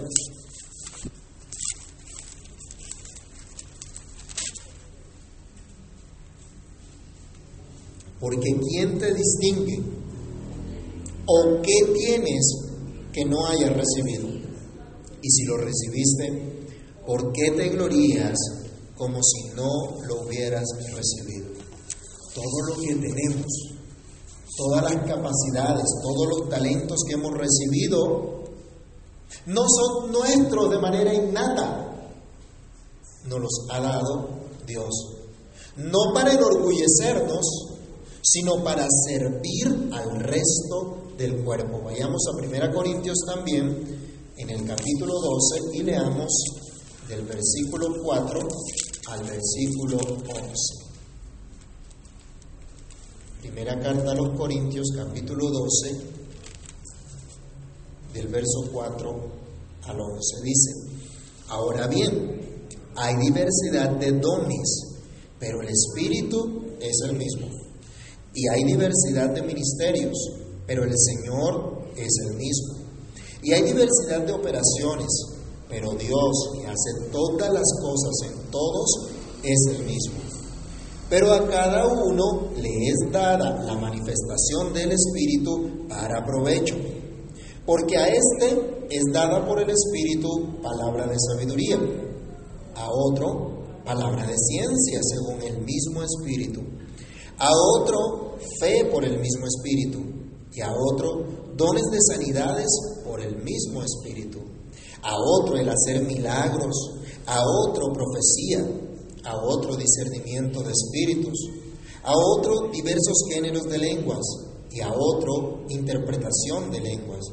Porque 8.21 8.55
¿quién 8.71 8.99
te 8.99 9.15
distingue? 9.15 9.81
¿O 11.25 11.63
qué 11.63 11.93
tienes 11.95 12.43
que 13.13 13.25
no 13.25 13.47
hayas 13.47 13.75
recibido? 13.75 14.40
Y 15.23 15.31
si 15.31 15.45
lo 15.45 15.57
recibiste, 15.57 16.69
¿por 17.07 17.33
qué 17.33 17.51
te 17.53 17.69
glorías 17.71 18.39
como 18.97 19.21
si 19.23 19.55
no 19.55 20.01
lo 20.07 20.23
hubieras 20.23 20.65
recibido? 20.95 21.49
Todo 22.35 22.67
lo 22.69 22.81
que 22.81 22.95
tenemos, 22.95 23.47
todas 24.57 24.85
las 24.85 25.05
capacidades, 25.07 25.85
todos 26.03 26.29
los 26.29 26.49
talentos 26.49 27.01
que 27.07 27.15
hemos 27.15 27.33
recibido, 27.33 28.45
no 29.47 29.63
son 29.69 30.13
nuestros 30.13 30.71
de 30.71 30.79
manera 30.79 31.15
innata. 31.15 31.87
Nos 33.27 33.41
los 33.41 33.67
ha 33.71 33.81
dado 33.81 34.29
Dios. 34.67 34.91
No 35.77 36.13
para 36.15 36.33
enorgullecernos, 36.33 37.71
sino 38.23 38.63
para 38.63 38.87
servir 39.07 39.91
al 39.93 40.21
resto 40.21 41.13
del 41.17 41.43
cuerpo. 41.45 41.81
Vayamos 41.85 42.23
a 42.27 42.37
1 42.37 42.75
Corintios 42.75 43.19
también, 43.27 44.00
en 44.41 44.49
el 44.49 44.65
capítulo 44.67 45.21
12 45.21 45.77
y 45.77 45.83
leamos 45.83 46.33
del 47.07 47.27
versículo 47.27 47.89
4 48.03 48.49
al 49.09 49.25
versículo 49.25 49.99
11. 49.99 50.55
Primera 53.43 53.79
carta 53.79 54.13
a 54.13 54.15
los 54.15 54.35
Corintios, 54.39 54.93
capítulo 54.97 55.51
12, 55.51 55.97
del 58.15 58.29
verso 58.29 58.71
4 58.73 59.31
al 59.83 60.01
11. 60.01 60.43
Dice, 60.43 60.71
ahora 61.49 61.87
bien, 61.87 62.41
hay 62.97 63.17
diversidad 63.17 63.91
de 63.91 64.13
dones, 64.13 65.01
pero 65.39 65.61
el 65.61 65.69
Espíritu 65.69 66.63
es 66.81 66.99
el 67.05 67.15
mismo. 67.15 67.47
Y 68.35 68.49
hay 68.49 68.65
diversidad 68.65 69.35
de 69.35 69.43
ministerios, 69.43 70.17
pero 70.67 70.85
el 70.85 70.95
Señor 70.97 71.91
es 71.95 72.15
el 72.27 72.37
mismo. 72.37 72.80
Y 73.43 73.53
hay 73.53 73.63
diversidad 73.63 74.27
de 74.27 74.33
operaciones, 74.33 75.09
pero 75.69 75.93
Dios, 75.93 76.51
que 76.55 76.67
hace 76.67 77.11
todas 77.11 77.51
las 77.53 77.67
cosas 77.81 78.33
en 78.33 78.51
todos, 78.51 79.11
es 79.43 79.77
el 79.77 79.87
mismo. 79.87 80.21
Pero 81.09 81.33
a 81.33 81.49
cada 81.49 81.87
uno 81.87 82.51
le 82.57 82.69
es 82.69 83.13
dada 83.13 83.63
la 83.65 83.75
manifestación 83.75 84.73
del 84.75 84.93
Espíritu 84.93 85.89
para 85.89 86.25
provecho. 86.25 86.77
Porque 87.65 87.97
a 87.97 88.09
éste 88.09 88.87
es 88.91 89.03
dada 89.13 89.47
por 89.47 89.61
el 89.61 89.71
Espíritu 89.71 90.61
palabra 90.63 91.07
de 91.07 91.17
sabiduría, 91.19 91.79
a 92.77 92.89
otro 92.91 93.83
palabra 93.85 94.27
de 94.27 94.37
ciencia 94.37 95.01
según 95.03 95.43
el 95.43 95.65
mismo 95.65 96.03
Espíritu, 96.03 96.61
a 97.39 97.51
otro 97.51 98.37
fe 98.61 98.85
por 98.87 99.05
el 99.05 99.19
mismo 99.19 99.47
Espíritu 99.47 100.20
y 100.53 100.61
a 100.61 100.73
otro 100.73 101.25
dones 101.57 101.85
de 101.91 101.99
sanidades 102.01 102.69
por 103.05 103.21
el 103.21 103.37
mismo 103.43 103.83
Espíritu, 103.83 104.41
a 105.03 105.15
otro 105.17 105.57
el 105.57 105.69
hacer 105.69 106.03
milagros, 106.03 106.75
a 107.27 107.41
otro 107.43 107.93
profecía, 107.93 108.67
a 109.25 109.37
otro 109.37 109.77
discernimiento 109.77 110.63
de 110.63 110.73
espíritus, 110.73 111.39
a 112.03 112.13
otro 112.17 112.71
diversos 112.73 113.25
géneros 113.33 113.65
de 113.65 113.79
lenguas 113.79 114.25
y 114.71 114.81
a 114.81 114.93
otro 114.93 115.65
interpretación 115.69 116.71
de 116.71 116.81
lenguas. 116.81 117.27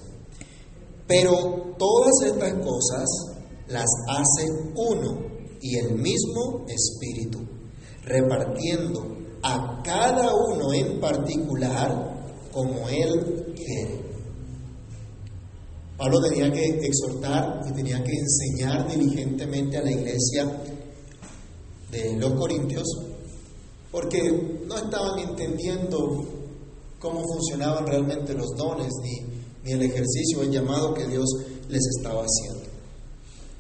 Pero 1.08 1.76
todas 1.78 2.14
estas 2.26 2.54
cosas 2.56 3.06
las 3.68 3.88
hace 4.10 4.48
uno 4.76 5.38
y 5.62 5.78
el 5.78 5.96
mismo 5.96 6.66
Espíritu, 6.68 7.40
repartiendo 8.04 9.18
a 9.44 9.82
cada 9.84 10.34
uno 10.36 10.74
en 10.74 11.00
particular 11.00 12.17
como 12.58 12.90
Él 12.90 13.54
quiere. 13.56 14.02
Pablo 15.96 16.20
tenía 16.22 16.52
que 16.52 16.66
exhortar 16.88 17.62
y 17.70 17.74
tenía 17.76 18.04
que 18.04 18.14
enseñar 18.14 18.90
diligentemente 18.90 19.78
a 19.78 19.84
la 19.84 19.92
iglesia 19.92 20.60
de 21.92 22.18
los 22.18 22.34
Corintios, 22.34 22.88
porque 23.92 24.64
no 24.68 24.76
estaban 24.76 25.20
entendiendo 25.20 26.26
cómo 26.98 27.22
funcionaban 27.22 27.86
realmente 27.86 28.34
los 28.34 28.50
dones, 28.58 28.92
ni, 29.04 29.22
ni 29.64 29.72
el 29.74 29.84
ejercicio, 29.84 30.42
el 30.42 30.50
llamado 30.50 30.96
que 30.96 31.06
Dios 31.06 31.30
les 31.70 31.82
estaba 31.96 32.24
haciendo. 32.24 32.72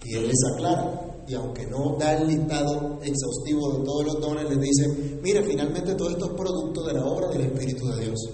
Y 0.05 0.15
Él 0.15 0.27
les 0.27 0.43
aclara, 0.55 1.23
y 1.27 1.35
aunque 1.35 1.67
no 1.67 1.97
da 1.99 2.17
el 2.17 2.29
listado 2.29 2.97
exhaustivo 3.03 3.73
de 3.73 3.85
todos 3.85 4.05
los 4.05 4.21
dones, 4.21 4.49
les 4.49 4.59
dice, 4.59 5.19
mira, 5.21 5.43
finalmente 5.43 5.93
todo 5.93 6.09
esto 6.09 6.25
es 6.25 6.31
producto 6.31 6.83
de 6.83 6.93
la 6.93 7.05
obra 7.05 7.27
del 7.29 7.41
Espíritu 7.41 7.85
de 7.89 8.05
Dios, 8.05 8.29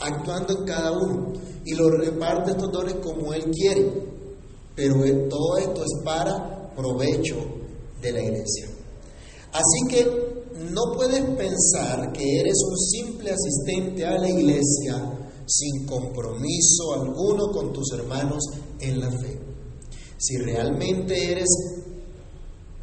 actuando 0.00 0.58
en 0.58 0.64
cada 0.64 0.92
uno, 0.92 1.32
y 1.64 1.74
lo 1.74 1.90
reparte 1.90 2.52
estos 2.52 2.70
dones 2.70 2.94
como 3.02 3.32
Él 3.32 3.44
quiere, 3.50 3.90
pero 4.74 4.94
todo 5.28 5.56
esto 5.58 5.82
es 5.82 6.04
para 6.04 6.74
provecho 6.74 7.36
de 8.00 8.12
la 8.12 8.22
iglesia. 8.22 8.68
Así 9.52 9.88
que 9.88 10.36
no 10.72 10.92
puedes 10.94 11.22
pensar 11.36 12.12
que 12.12 12.40
eres 12.40 12.54
un 12.68 12.76
simple 12.76 13.30
asistente 13.30 14.04
a 14.04 14.18
la 14.18 14.28
iglesia 14.28 15.18
sin 15.46 15.86
compromiso 15.86 16.94
alguno 16.94 17.50
con 17.52 17.72
tus 17.72 17.92
hermanos 17.92 18.42
en 18.80 19.00
la 19.00 19.10
fe. 19.10 19.38
Si 20.18 20.36
realmente 20.38 21.32
eres 21.32 21.48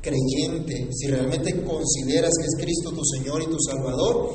creyente, 0.02 0.90
si 0.92 1.08
realmente 1.08 1.64
consideras 1.64 2.32
que 2.38 2.46
es 2.46 2.56
Cristo 2.58 2.92
tu 2.92 3.04
Señor 3.04 3.42
y 3.42 3.48
tu 3.48 3.58
Salvador, 3.60 4.32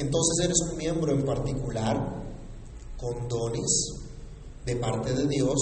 entonces 0.00 0.44
eres 0.44 0.58
un 0.70 0.76
miembro 0.76 1.12
en 1.12 1.24
particular 1.24 2.22
con 2.96 3.28
dones 3.28 3.94
de 4.64 4.76
parte 4.76 5.14
de 5.14 5.26
Dios, 5.26 5.56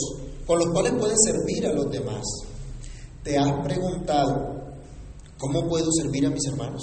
con 0.47 0.59
los 0.59 0.69
cuales 0.71 0.93
puedes 0.99 1.19
servir 1.25 1.67
a 1.67 1.73
los 1.73 1.91
demás. 1.91 2.25
¿Te 3.23 3.37
has 3.37 3.53
preguntado 3.65 4.59
¿Cómo 5.39 5.69
puedo 5.69 5.87
servir 5.93 6.27
a 6.27 6.31
mis 6.31 6.45
hermanos? 6.49 6.83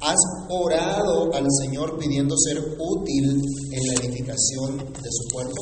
¿Has 0.00 0.20
orado 0.48 1.34
al 1.34 1.46
Señor 1.60 1.98
pidiendo 1.98 2.36
ser 2.38 2.58
útil 2.78 3.42
en 3.72 3.86
la 3.88 3.94
edificación 3.94 4.76
de 4.78 5.10
su 5.10 5.28
cuerpo? 5.34 5.60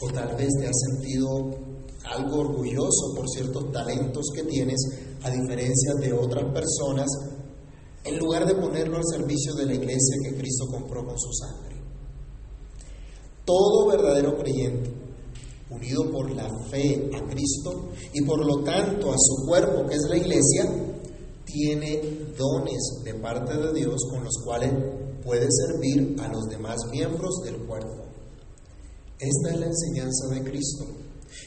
¿O 0.00 0.10
tal 0.12 0.34
vez 0.34 0.48
te 0.58 0.66
has 0.66 0.76
sentido 0.90 1.28
algo 2.06 2.40
orgulloso 2.40 3.14
por 3.14 3.28
ciertos 3.28 3.70
talentos 3.70 4.26
que 4.34 4.42
tienes, 4.42 4.80
a 5.22 5.30
diferencia 5.30 5.94
de 6.00 6.12
otras 6.12 6.52
personas, 6.52 7.06
en 8.04 8.18
lugar 8.18 8.46
de 8.46 8.54
ponerlo 8.54 8.96
al 8.96 9.04
servicio 9.04 9.54
de 9.54 9.66
la 9.66 9.74
iglesia 9.74 10.16
que 10.22 10.36
Cristo 10.36 10.66
compró 10.70 11.04
con 11.04 11.18
su 11.18 11.32
sangre? 11.32 11.76
Todo 13.44 13.88
verdadero 13.88 14.36
creyente 14.38 15.00
unido 15.70 16.10
por 16.10 16.30
la 16.30 16.48
fe 16.68 17.10
a 17.14 17.22
Cristo 17.28 17.90
y 18.12 18.22
por 18.22 18.44
lo 18.44 18.62
tanto 18.64 19.12
a 19.12 19.16
su 19.16 19.46
cuerpo 19.46 19.86
que 19.86 19.94
es 19.94 20.02
la 20.08 20.16
iglesia, 20.16 20.68
tiene 21.44 22.00
dones 22.36 23.02
de 23.04 23.14
parte 23.14 23.56
de 23.56 23.72
Dios 23.72 24.04
con 24.10 24.24
los 24.24 24.34
cuales 24.44 24.72
puede 25.24 25.46
servir 25.50 26.16
a 26.20 26.28
los 26.28 26.46
demás 26.48 26.76
miembros 26.90 27.40
del 27.44 27.56
cuerpo. 27.66 28.04
Esta 29.18 29.50
es 29.50 29.60
la 29.60 29.66
enseñanza 29.66 30.28
de 30.28 30.42
Cristo, 30.42 30.86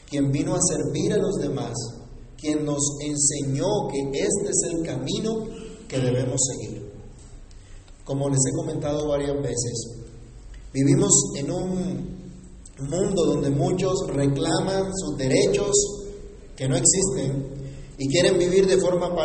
quien 0.09 0.31
vino 0.31 0.55
a 0.55 0.61
servir 0.61 1.13
a 1.13 1.17
los 1.17 1.35
demás, 1.35 1.73
quien 2.37 2.65
nos 2.65 2.97
enseñó 3.01 3.87
que 3.89 4.19
este 4.19 4.49
es 4.49 4.63
el 4.71 4.83
camino 4.85 5.47
que 5.93 5.99
debemos 5.99 6.41
seguir. 6.51 6.91
Como 8.03 8.27
les 8.27 8.39
he 8.49 8.55
comentado 8.55 9.07
varias 9.07 9.35
veces, 9.37 9.91
vivimos 10.73 11.11
en 11.37 11.51
un 11.51 12.23
mundo 12.79 13.25
donde 13.25 13.51
muchos 13.51 14.07
reclaman 14.07 14.91
sus 14.95 15.17
derechos 15.17 15.71
que 16.55 16.67
no 16.67 16.75
existen 16.75 17.45
y 17.99 18.07
quieren 18.07 18.39
vivir 18.39 18.65
de 18.65 18.77
forma 18.77 19.15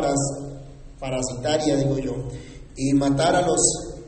parasitaria, 1.01 1.77
digo 1.77 1.99
yo, 1.99 2.13
y 2.77 2.93
matar 2.93 3.35
a 3.35 3.47
los 3.47 3.61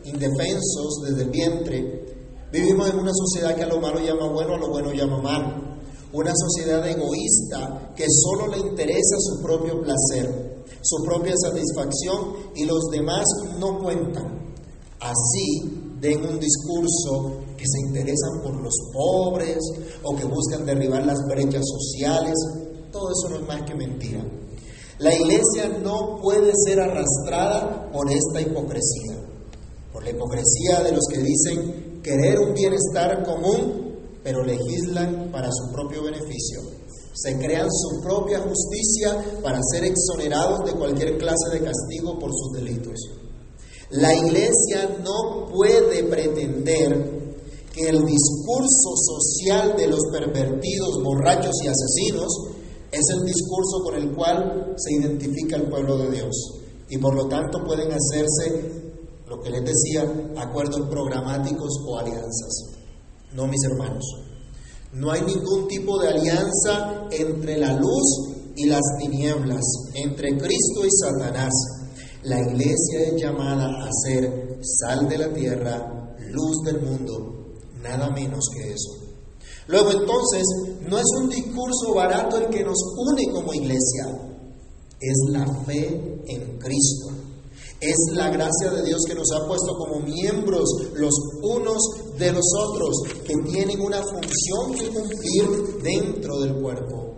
indefensos 0.05 1.01
desde 1.09 1.23
el 1.23 1.31
vientre. 1.31 2.05
Vivimos 2.53 2.90
en 2.90 2.99
una 2.99 3.12
sociedad 3.14 3.57
que 3.57 3.62
a 3.62 3.68
lo 3.68 3.81
malo 3.81 4.01
llama 4.01 4.31
bueno, 4.31 4.55
a 4.55 4.59
lo 4.59 4.68
bueno 4.68 4.92
llama 4.92 5.23
malo. 5.23 5.70
Una 6.12 6.33
sociedad 6.35 6.87
egoísta 6.87 7.92
que 7.96 8.05
solo 8.09 8.49
le 8.49 8.59
interesa 8.59 9.16
su 9.18 9.40
propio 9.42 9.81
placer, 9.81 10.49
su 10.83 11.04
propia 11.04 11.35
satisfacción 11.37 12.52
y 12.54 12.64
los 12.64 12.88
demás 12.90 13.24
no 13.59 13.78
cuentan. 13.78 14.54
Así 15.00 15.96
den 16.00 16.24
un 16.24 16.38
discurso 16.38 17.40
que 17.56 17.64
se 17.66 17.80
interesan 17.87 18.42
por 18.42 18.54
los 18.62 18.74
pobres 18.92 19.59
o 20.02 20.16
que 20.16 20.24
buscan 20.24 20.64
derribar 20.64 21.04
las 21.04 21.18
brechas 21.28 21.64
sociales. 21.66 22.35
Todo 22.90 23.11
eso 23.11 23.28
no 23.30 23.37
es 23.37 23.46
más 23.46 23.62
que 23.62 23.74
mentira. 23.74 24.24
La 24.98 25.14
iglesia 25.14 25.68
no 25.83 26.18
puede 26.22 26.52
ser 26.66 26.80
arrastrada 26.80 27.90
por 27.90 28.11
esta 28.11 28.40
hipocresía, 28.40 29.16
por 29.92 30.04
la 30.04 30.11
hipocresía 30.11 30.83
de 30.85 30.92
los 30.92 31.06
que 31.11 31.18
dicen 31.18 32.00
querer 32.02 32.38
un 32.38 32.52
bienestar 32.54 33.24
común, 33.24 33.96
pero 34.22 34.44
legislan 34.44 35.30
para 35.33 35.48
su 35.50 35.72
propio 35.72 36.02
beneficio. 36.02 36.80
Se 37.12 37.38
crean 37.38 37.68
su 37.70 38.01
propia 38.01 38.40
justicia 38.40 39.40
para 39.42 39.59
ser 39.73 39.85
exonerados 39.85 40.64
de 40.64 40.73
cualquier 40.73 41.18
clase 41.18 41.51
de 41.53 41.64
castigo 41.64 42.18
por 42.18 42.31
sus 42.33 42.53
delitos. 42.53 42.94
La 43.90 44.14
iglesia 44.14 44.99
no 45.03 45.46
puede 45.46 46.05
pretender 46.05 47.20
que 47.73 47.88
el 47.88 48.05
discurso 48.05 48.94
social 48.96 49.77
de 49.77 49.88
los 49.88 50.01
pervertidos, 50.12 51.03
borrachos 51.03 51.55
y 51.64 51.68
asesinos 51.68 52.29
es 52.92 53.03
el 53.14 53.25
discurso 53.25 53.83
con 53.85 53.94
el 53.96 54.14
cual 54.14 54.75
se 54.77 54.94
identifica 54.94 55.57
el 55.57 55.68
pueblo 55.68 55.96
de 55.99 56.11
Dios. 56.11 56.61
Y 56.88 56.99
por 56.99 57.14
lo 57.14 57.27
tanto 57.27 57.64
pueden 57.64 57.92
hacerse, 57.92 58.90
lo 59.29 59.40
que 59.40 59.51
les 59.51 59.64
decía, 59.64 60.03
acuerdos 60.37 60.88
programáticos 60.88 61.70
o 61.87 61.99
alianzas. 61.99 62.81
No, 63.33 63.46
mis 63.46 63.62
hermanos. 63.64 64.05
No 64.92 65.12
hay 65.12 65.22
ningún 65.22 65.68
tipo 65.68 66.00
de 66.00 66.09
alianza 66.09 67.07
entre 67.12 67.59
la 67.59 67.74
luz 67.74 68.55
y 68.57 68.66
las 68.66 68.83
tinieblas, 68.98 69.62
entre 69.94 70.37
Cristo 70.37 70.85
y 70.85 70.90
Satanás. 70.90 71.53
La 72.24 72.40
iglesia 72.40 73.00
es 73.07 73.22
llamada 73.22 73.68
a 73.85 73.88
ser 74.05 74.59
sal 74.62 75.09
de 75.09 75.18
la 75.18 75.33
tierra, 75.33 76.16
luz 76.31 76.57
del 76.64 76.83
mundo, 76.83 77.55
nada 77.83 78.11
menos 78.11 78.44
que 78.53 78.72
eso. 78.72 79.11
Luego 79.68 79.92
entonces, 79.92 80.42
no 80.88 80.98
es 80.98 81.07
un 81.20 81.29
discurso 81.29 81.94
barato 81.94 82.38
el 82.38 82.48
que 82.48 82.64
nos 82.64 82.79
une 82.96 83.31
como 83.33 83.55
iglesia, 83.55 84.07
es 85.00 85.16
la 85.31 85.46
fe 85.64 86.22
en 86.26 86.59
Cristo. 86.59 87.30
Es 87.81 87.97
la 88.12 88.29
gracia 88.29 88.71
de 88.73 88.85
Dios 88.85 89.01
que 89.07 89.14
nos 89.14 89.31
ha 89.33 89.47
puesto 89.47 89.75
como 89.79 90.01
miembros 90.01 90.69
los 90.95 91.14
unos 91.43 91.79
de 92.19 92.31
los 92.31 92.45
otros, 92.59 92.95
que 93.27 93.35
tienen 93.51 93.81
una 93.81 94.03
función 94.03 94.75
que 94.77 94.88
cumplir 94.90 95.83
dentro 95.83 96.40
del 96.40 96.61
cuerpo 96.61 97.14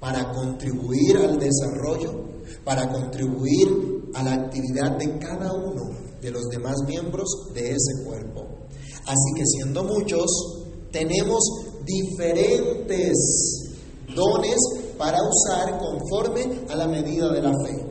para 0.00 0.32
contribuir 0.32 1.16
al 1.18 1.38
desarrollo, 1.38 2.24
para 2.64 2.90
contribuir 2.90 4.10
a 4.14 4.24
la 4.24 4.32
actividad 4.32 4.96
de 4.98 5.16
cada 5.18 5.52
uno 5.52 5.96
de 6.20 6.30
los 6.32 6.48
demás 6.48 6.74
miembros 6.88 7.28
de 7.54 7.70
ese 7.70 8.04
cuerpo. 8.04 8.46
Así 9.06 9.32
que 9.36 9.44
siendo 9.46 9.84
muchos, 9.84 10.26
tenemos 10.90 11.38
diferentes 11.84 13.16
dones 14.14 14.58
para 14.98 15.18
usar 15.22 15.78
conforme 15.78 16.62
a 16.68 16.74
la 16.74 16.88
medida 16.88 17.32
de 17.32 17.42
la 17.42 17.52
fe. 17.64 17.89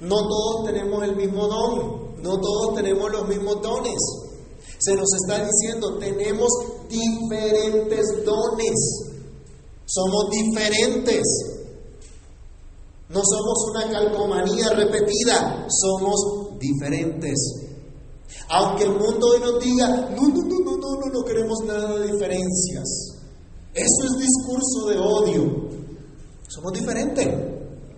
No 0.00 0.16
todos 0.16 0.66
tenemos 0.66 1.02
el 1.04 1.16
mismo 1.16 1.46
don, 1.46 2.22
no 2.22 2.40
todos 2.40 2.74
tenemos 2.76 3.10
los 3.10 3.28
mismos 3.28 3.60
dones. 3.62 3.98
Se 4.78 4.94
nos 4.94 5.08
está 5.14 5.44
diciendo, 5.44 5.98
tenemos 5.98 6.48
diferentes 6.88 8.24
dones, 8.24 9.08
somos 9.86 10.30
diferentes. 10.30 11.22
No 13.08 13.20
somos 13.24 13.70
una 13.70 13.90
calcomanía 13.90 14.68
repetida, 14.70 15.66
somos 15.68 16.58
diferentes. 16.58 17.38
Aunque 18.50 18.84
el 18.84 18.90
mundo 18.90 19.28
hoy 19.28 19.40
nos 19.40 19.60
diga, 19.60 19.88
no, 19.88 20.28
no, 20.28 20.42
no, 20.42 20.60
no, 20.60 20.76
no, 20.76 21.00
no, 21.00 21.06
no 21.12 21.24
queremos 21.24 21.58
nada 21.66 21.98
de 21.98 22.12
diferencias. 22.12 23.18
Eso 23.74 24.04
es 24.04 24.18
discurso 24.18 24.88
de 24.88 24.98
odio. 24.98 25.68
Somos 26.48 26.72
diferentes. 26.72 27.28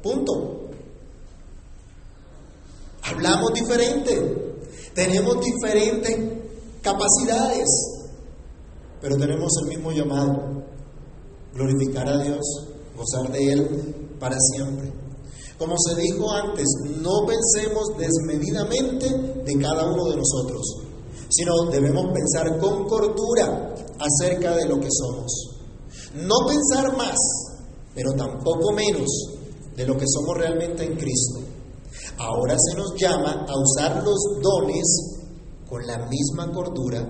Punto. 0.02 0.59
Hablamos 3.02 3.52
diferente. 3.52 4.64
Tenemos 4.94 5.36
diferentes 5.40 6.16
capacidades. 6.82 7.68
Pero 9.00 9.16
tenemos 9.16 9.52
el 9.62 9.68
mismo 9.68 9.92
llamado. 9.92 10.64
Glorificar 11.54 12.06
a 12.08 12.22
Dios, 12.22 12.40
gozar 12.96 13.32
de 13.32 13.52
Él 13.52 14.16
para 14.20 14.36
siempre. 14.38 14.92
Como 15.58 15.74
se 15.78 15.94
dijo 16.00 16.30
antes, 16.30 16.64
no 17.02 17.26
pensemos 17.26 17.88
desmedidamente 17.98 19.08
de 19.44 19.58
cada 19.60 19.84
uno 19.92 20.06
de 20.06 20.16
nosotros, 20.16 20.62
sino 21.28 21.66
debemos 21.70 22.06
pensar 22.14 22.58
con 22.58 22.88
cordura 22.88 23.74
acerca 23.98 24.56
de 24.56 24.66
lo 24.66 24.80
que 24.80 24.88
somos. 24.90 25.60
No 26.14 26.34
pensar 26.46 26.96
más, 26.96 27.18
pero 27.94 28.12
tampoco 28.12 28.72
menos 28.72 29.08
de 29.76 29.86
lo 29.86 29.98
que 29.98 30.06
somos 30.06 30.38
realmente 30.38 30.84
en 30.84 30.96
Cristo. 30.96 31.40
Ahora 32.20 32.54
se 32.58 32.76
nos 32.76 32.94
llama 33.00 33.46
a 33.48 33.58
usar 33.58 34.04
los 34.04 34.42
dones 34.42 35.20
con 35.66 35.86
la 35.86 36.06
misma 36.06 36.52
cordura, 36.52 37.02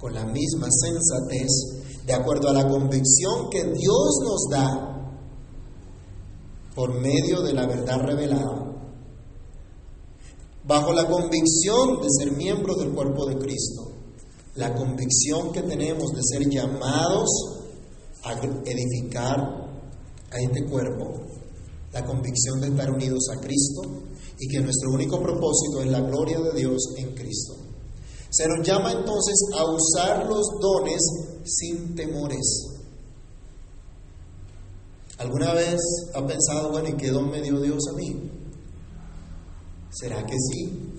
con 0.00 0.12
la 0.12 0.24
misma 0.24 0.66
sensatez, 0.68 2.02
de 2.04 2.12
acuerdo 2.12 2.48
a 2.48 2.52
la 2.52 2.66
convicción 2.68 3.48
que 3.50 3.62
Dios 3.62 4.18
nos 4.24 4.48
da 4.50 4.88
por 6.74 7.00
medio 7.00 7.40
de 7.42 7.52
la 7.52 7.66
verdad 7.68 8.00
revelada, 8.00 8.66
bajo 10.64 10.92
la 10.92 11.06
convicción 11.06 12.00
de 12.00 12.08
ser 12.10 12.32
miembros 12.32 12.78
del 12.78 12.90
cuerpo 12.90 13.26
de 13.26 13.38
Cristo, 13.38 13.92
la 14.56 14.74
convicción 14.74 15.52
que 15.52 15.62
tenemos 15.62 16.10
de 16.10 16.20
ser 16.20 16.48
llamados 16.50 17.28
a 18.24 18.32
edificar 18.32 19.38
a 20.32 20.40
este 20.40 20.64
cuerpo, 20.64 21.26
la 21.92 22.04
convicción 22.04 22.60
de 22.60 22.68
estar 22.68 22.90
unidos 22.90 23.28
a 23.30 23.40
Cristo 23.40 24.01
y 24.38 24.48
que 24.48 24.60
nuestro 24.60 24.90
único 24.90 25.22
propósito 25.22 25.82
es 25.82 25.88
la 25.88 26.00
gloria 26.00 26.40
de 26.40 26.52
Dios 26.58 26.94
en 26.96 27.14
Cristo. 27.14 27.54
Se 28.30 28.48
nos 28.48 28.66
llama 28.66 28.92
entonces 28.92 29.34
a 29.54 29.64
usar 29.70 30.26
los 30.26 30.46
dones 30.60 31.00
sin 31.44 31.94
temores. 31.94 32.68
¿Alguna 35.18 35.52
vez 35.52 35.78
ha 36.14 36.26
pensado, 36.26 36.70
bueno, 36.70 36.88
¿y 36.88 36.96
qué 36.96 37.10
don 37.10 37.30
me 37.30 37.42
dio 37.42 37.60
Dios 37.60 37.86
a 37.90 37.96
mí? 37.96 38.30
¿Será 39.90 40.24
que 40.24 40.36
sí? 40.38 40.94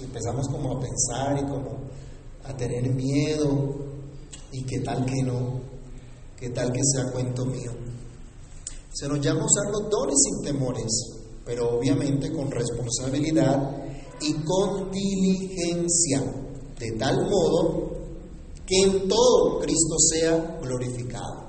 y 0.00 0.04
empezamos 0.04 0.48
como 0.48 0.76
a 0.76 0.80
pensar 0.80 1.38
y 1.38 1.42
como 1.42 1.84
a 2.44 2.56
tener 2.56 2.88
miedo 2.90 3.74
y 4.52 4.62
qué 4.64 4.80
tal 4.80 5.04
que 5.04 5.22
no, 5.22 5.60
qué 6.36 6.50
tal 6.50 6.72
que 6.72 6.80
sea 6.82 7.10
cuento 7.10 7.44
mío. 7.44 7.72
Se 8.92 9.08
nos 9.08 9.20
llama 9.20 9.42
a 9.42 9.46
usar 9.46 9.70
los 9.72 9.90
dones 9.90 10.14
sin 10.22 10.42
temores, 10.44 11.13
pero 11.44 11.78
obviamente 11.78 12.32
con 12.32 12.50
responsabilidad 12.50 13.84
y 14.20 14.32
con 14.44 14.90
diligencia, 14.90 16.22
de 16.78 16.92
tal 16.92 17.28
modo 17.28 17.92
que 18.66 18.76
en 18.82 19.08
todo 19.08 19.60
Cristo 19.60 19.98
sea 19.98 20.58
glorificado. 20.62 21.44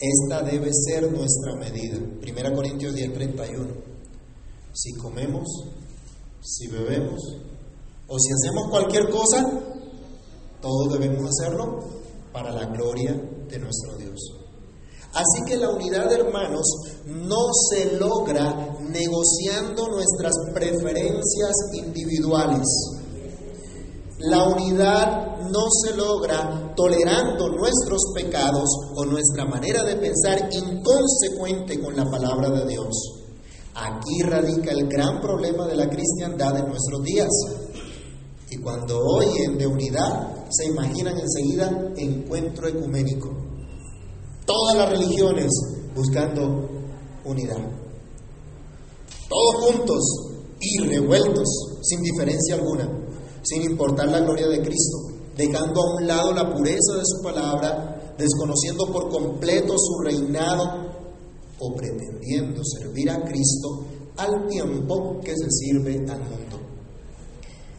Esta 0.00 0.42
debe 0.42 0.70
ser 0.72 1.12
nuestra 1.12 1.54
medida. 1.56 1.98
1 1.98 2.54
Corintios 2.54 2.94
10, 2.94 3.12
31. 3.12 3.66
Si 4.72 4.92
comemos, 4.94 5.46
si 6.40 6.68
bebemos 6.68 7.20
o 8.08 8.18
si 8.18 8.32
hacemos 8.32 8.70
cualquier 8.70 9.10
cosa, 9.10 9.46
todos 10.62 10.92
debemos 10.98 11.28
hacerlo 11.28 11.80
para 12.32 12.50
la 12.50 12.64
gloria 12.66 13.12
de 13.12 13.58
nuestro 13.58 13.96
Dios. 13.98 14.40
Así 15.12 15.44
que 15.46 15.56
la 15.56 15.70
unidad, 15.70 16.10
hermanos, 16.12 16.64
no 17.06 17.48
se 17.70 17.98
logra 17.98 18.76
negociando 18.92 19.88
nuestras 19.88 20.34
preferencias 20.54 21.52
individuales. 21.74 22.66
La 24.18 24.44
unidad 24.44 25.38
no 25.50 25.66
se 25.70 25.96
logra 25.96 26.74
tolerando 26.76 27.48
nuestros 27.48 28.12
pecados 28.14 28.68
o 28.94 29.04
nuestra 29.06 29.46
manera 29.46 29.82
de 29.82 29.96
pensar 29.96 30.50
inconsecuente 30.52 31.80
con 31.80 31.96
la 31.96 32.04
palabra 32.04 32.50
de 32.50 32.66
Dios. 32.66 33.20
Aquí 33.74 34.22
radica 34.22 34.72
el 34.72 34.88
gran 34.88 35.20
problema 35.20 35.66
de 35.66 35.76
la 35.76 35.88
cristiandad 35.88 36.58
en 36.58 36.68
nuestros 36.68 37.02
días. 37.02 37.28
Y 38.50 38.58
cuando 38.58 38.98
oyen 38.98 39.56
de 39.56 39.66
unidad, 39.66 40.46
se 40.50 40.66
imaginan 40.66 41.16
enseguida 41.18 41.92
encuentro 41.96 42.68
ecuménico. 42.68 43.30
Todas 44.44 44.76
las 44.76 44.90
religiones 44.90 45.50
buscando 45.94 46.68
unidad. 47.24 47.79
Todos 49.30 49.64
juntos 49.64 50.00
y 50.58 50.78
revueltos, 50.88 51.46
sin 51.82 52.02
diferencia 52.02 52.56
alguna, 52.56 52.90
sin 53.42 53.62
importar 53.62 54.08
la 54.08 54.20
gloria 54.22 54.48
de 54.48 54.60
Cristo, 54.60 54.98
dejando 55.36 55.80
a 55.80 55.94
un 55.94 56.06
lado 56.08 56.32
la 56.32 56.52
pureza 56.52 56.96
de 56.96 57.04
su 57.04 57.22
palabra, 57.22 58.14
desconociendo 58.18 58.90
por 58.90 59.08
completo 59.08 59.74
su 59.78 60.00
reinado 60.02 60.90
o 61.60 61.74
pretendiendo 61.76 62.60
servir 62.64 63.08
a 63.08 63.22
Cristo 63.22 63.84
al 64.16 64.48
tiempo 64.48 65.20
que 65.20 65.36
se 65.36 65.48
sirve 65.48 65.94
al 66.10 66.18
mundo. 66.18 66.58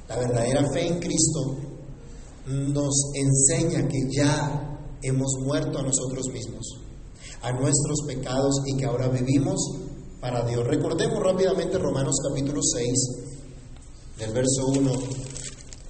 La 0.08 0.20
verdadera 0.20 0.72
fe 0.72 0.88
en 0.88 1.00
Cristo 1.00 1.58
nos 2.46 3.12
enseña 3.14 3.90
que 3.90 4.00
ya 4.10 4.80
hemos 5.02 5.34
muerto 5.44 5.80
a 5.80 5.84
nosotros 5.84 6.28
mismos, 6.32 6.80
a 7.42 7.52
nuestros 7.52 8.04
pecados 8.08 8.56
y 8.68 8.78
que 8.78 8.86
ahora 8.86 9.10
vivimos 9.10 9.60
para 10.22 10.46
Dios. 10.46 10.66
Recordemos 10.66 11.20
rápidamente 11.20 11.80
Romanos 11.80 12.16
capítulo 12.30 12.62
6, 12.62 12.94
del 14.20 14.32
verso 14.32 14.68
1 14.68 14.92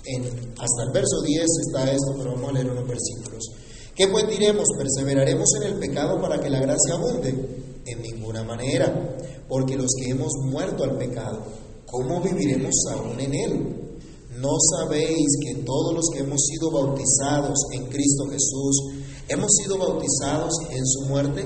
en, 0.05 0.23
hasta 0.57 0.83
el 0.87 0.91
verso 0.93 1.21
10 1.21 1.45
está 1.67 1.91
esto, 1.91 2.15
pero 2.17 2.31
vamos 2.31 2.49
a 2.49 2.53
leer 2.53 2.71
unos 2.71 2.87
versículos. 2.87 3.43
¿Qué 3.93 4.07
pues 4.07 4.27
diremos? 4.27 4.65
¿Perseveraremos 4.77 5.49
en 5.61 5.73
el 5.73 5.79
pecado 5.79 6.19
para 6.19 6.39
que 6.39 6.49
la 6.49 6.61
gracia 6.61 6.93
abunde? 6.93 7.59
En 7.85 8.01
ninguna 8.01 8.43
manera, 8.43 9.17
porque 9.49 9.75
los 9.75 9.91
que 9.99 10.11
hemos 10.11 10.31
muerto 10.45 10.83
al 10.85 10.97
pecado, 10.97 11.43
¿cómo 11.85 12.21
viviremos 12.21 12.73
aún 12.89 13.19
en 13.19 13.33
él? 13.33 13.75
¿No 14.39 14.49
sabéis 14.77 15.27
que 15.43 15.55
todos 15.63 15.93
los 15.93 16.05
que 16.13 16.19
hemos 16.19 16.41
sido 16.45 16.71
bautizados 16.71 17.59
en 17.73 17.85
Cristo 17.87 18.25
Jesús, 18.31 18.93
hemos 19.27 19.51
sido 19.61 19.77
bautizados 19.77 20.53
en 20.69 20.85
su 20.85 21.01
muerte? 21.07 21.45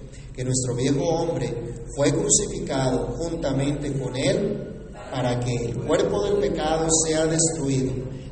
que 0.33 0.43
nuestro 0.43 0.75
viejo 0.75 1.03
hombre 1.03 1.53
fue 1.95 2.11
crucificado 2.11 3.15
juntamente 3.17 3.91
con 3.99 4.15
él 4.15 4.89
para 5.11 5.39
que 5.39 5.53
el 5.53 5.75
cuerpo 5.83 6.23
del 6.23 6.37
pecado 6.37 6.87
sea 7.05 7.25
destruido, 7.25 7.91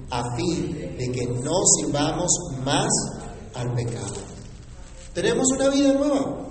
a 0.09 0.35
fin 0.35 0.95
de 0.97 1.11
que 1.11 1.25
no 1.27 1.51
sirvamos 1.77 2.31
más 2.63 2.89
al 3.53 3.73
pecado. 3.73 4.15
Tenemos 5.13 5.47
una 5.51 5.69
vida 5.69 5.93
nueva. 5.93 6.47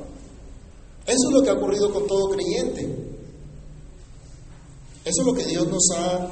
Eso 1.07 1.29
es 1.29 1.35
lo 1.35 1.43
que 1.43 1.51
ha 1.51 1.55
ocurrido 1.55 1.93
con 1.93 2.07
todo 2.07 2.29
creyente. 2.31 2.83
Eso 5.05 5.23
es 5.23 5.27
lo 5.27 5.33
que 5.33 5.47
Dios 5.47 5.67
nos 5.67 5.89
ha, 5.97 6.29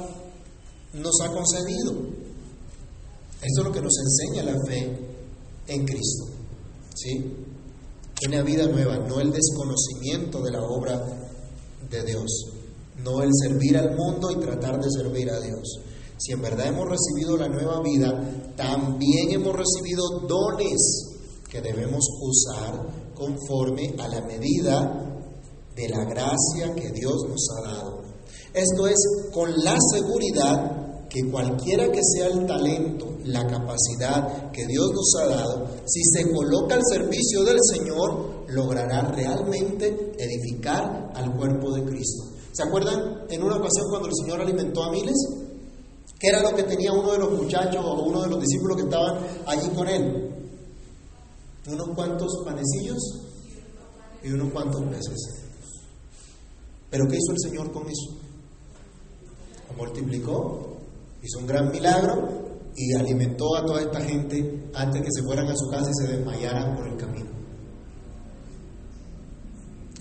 nos 0.93 1.19
ha 1.23 1.31
concedido. 1.31 1.93
Eso 3.41 3.61
es 3.61 3.65
lo 3.65 3.71
que 3.71 3.81
nos 3.81 3.93
enseña 3.97 4.43
la 4.43 4.65
fe 4.67 4.99
en 5.67 5.85
Cristo. 5.85 6.25
¿Sí? 6.95 7.46
Una 8.25 8.41
vida 8.41 8.65
nueva, 8.65 8.97
no 8.97 9.19
el 9.19 9.31
desconocimiento 9.31 10.41
de 10.41 10.51
la 10.51 10.63
obra 10.63 11.05
de 11.87 12.03
Dios, 12.03 12.47
no 13.03 13.21
el 13.21 13.29
servir 13.31 13.77
al 13.77 13.95
mundo 13.95 14.31
y 14.31 14.37
tratar 14.37 14.81
de 14.81 14.89
servir 14.89 15.29
a 15.29 15.39
Dios. 15.39 15.79
Si 16.17 16.31
en 16.31 16.41
verdad 16.41 16.67
hemos 16.67 16.87
recibido 16.89 17.37
la 17.37 17.47
nueva 17.47 17.79
vida, 17.83 18.53
también 18.55 19.29
hemos 19.31 19.55
recibido 19.55 20.21
dones 20.27 21.15
que 21.47 21.61
debemos 21.61 22.03
usar 22.19 23.13
conforme 23.13 23.93
a 23.99 24.07
la 24.07 24.21
medida 24.21 25.23
de 25.75 25.89
la 25.89 26.03
gracia 26.05 26.73
que 26.75 26.89
Dios 26.89 27.23
nos 27.29 27.47
ha 27.51 27.71
dado. 27.71 28.01
Esto 28.51 28.87
es 28.87 29.29
con 29.31 29.51
la 29.63 29.77
seguridad 29.93 31.07
que 31.07 31.29
cualquiera 31.29 31.91
que 31.91 32.01
sea 32.03 32.27
el 32.27 32.47
talento, 32.47 33.06
la 33.27 33.45
capacidad 33.45 34.51
que 34.51 34.65
Dios 34.65 34.91
nos 34.93 35.15
ha 35.21 35.27
dado, 35.27 35.67
si 35.85 36.01
se 36.03 36.31
coloca 36.31 36.75
al 36.75 36.81
servicio 36.89 37.43
del 37.43 37.57
Señor, 37.61 38.45
logrará 38.49 39.11
realmente 39.11 40.13
edificar 40.17 41.11
al 41.15 41.35
cuerpo 41.35 41.73
de 41.73 41.83
Cristo. 41.83 42.23
¿Se 42.53 42.63
acuerdan 42.63 43.25
en 43.29 43.43
una 43.43 43.57
ocasión 43.57 43.85
cuando 43.89 44.07
el 44.07 44.15
Señor 44.15 44.41
alimentó 44.41 44.83
a 44.83 44.91
miles? 44.91 45.15
¿Qué 46.19 46.29
era 46.29 46.41
lo 46.41 46.55
que 46.55 46.63
tenía 46.63 46.91
uno 46.91 47.11
de 47.11 47.19
los 47.19 47.31
muchachos 47.31 47.83
o 47.85 48.03
uno 48.03 48.23
de 48.23 48.29
los 48.29 48.39
discípulos 48.39 48.77
que 48.77 48.83
estaban 48.83 49.19
allí 49.45 49.69
con 49.69 49.87
él? 49.87 50.33
Unos 51.67 51.89
cuantos 51.89 52.43
panecillos 52.45 52.97
y 54.23 54.31
unos 54.31 54.51
cuantos 54.51 54.81
peces. 54.83 55.43
¿Pero 56.89 57.05
qué 57.07 57.17
hizo 57.17 57.33
el 57.33 57.39
Señor 57.49 57.71
con 57.71 57.83
eso? 57.87 58.15
Lo 59.69 59.75
multiplicó, 59.75 60.77
hizo 61.21 61.39
un 61.39 61.45
gran 61.45 61.69
milagro 61.69 62.46
y 62.75 62.93
alimentó 62.93 63.55
a 63.55 63.65
toda 63.65 63.81
esta 63.81 64.01
gente 64.01 64.69
antes 64.73 65.01
que 65.01 65.11
se 65.11 65.23
fueran 65.23 65.47
a 65.47 65.55
su 65.55 65.69
casa 65.69 65.89
y 65.89 66.05
se 66.05 66.13
desmayaran 66.15 66.75
por 66.75 66.87
el 66.87 66.97
camino. 66.97 67.29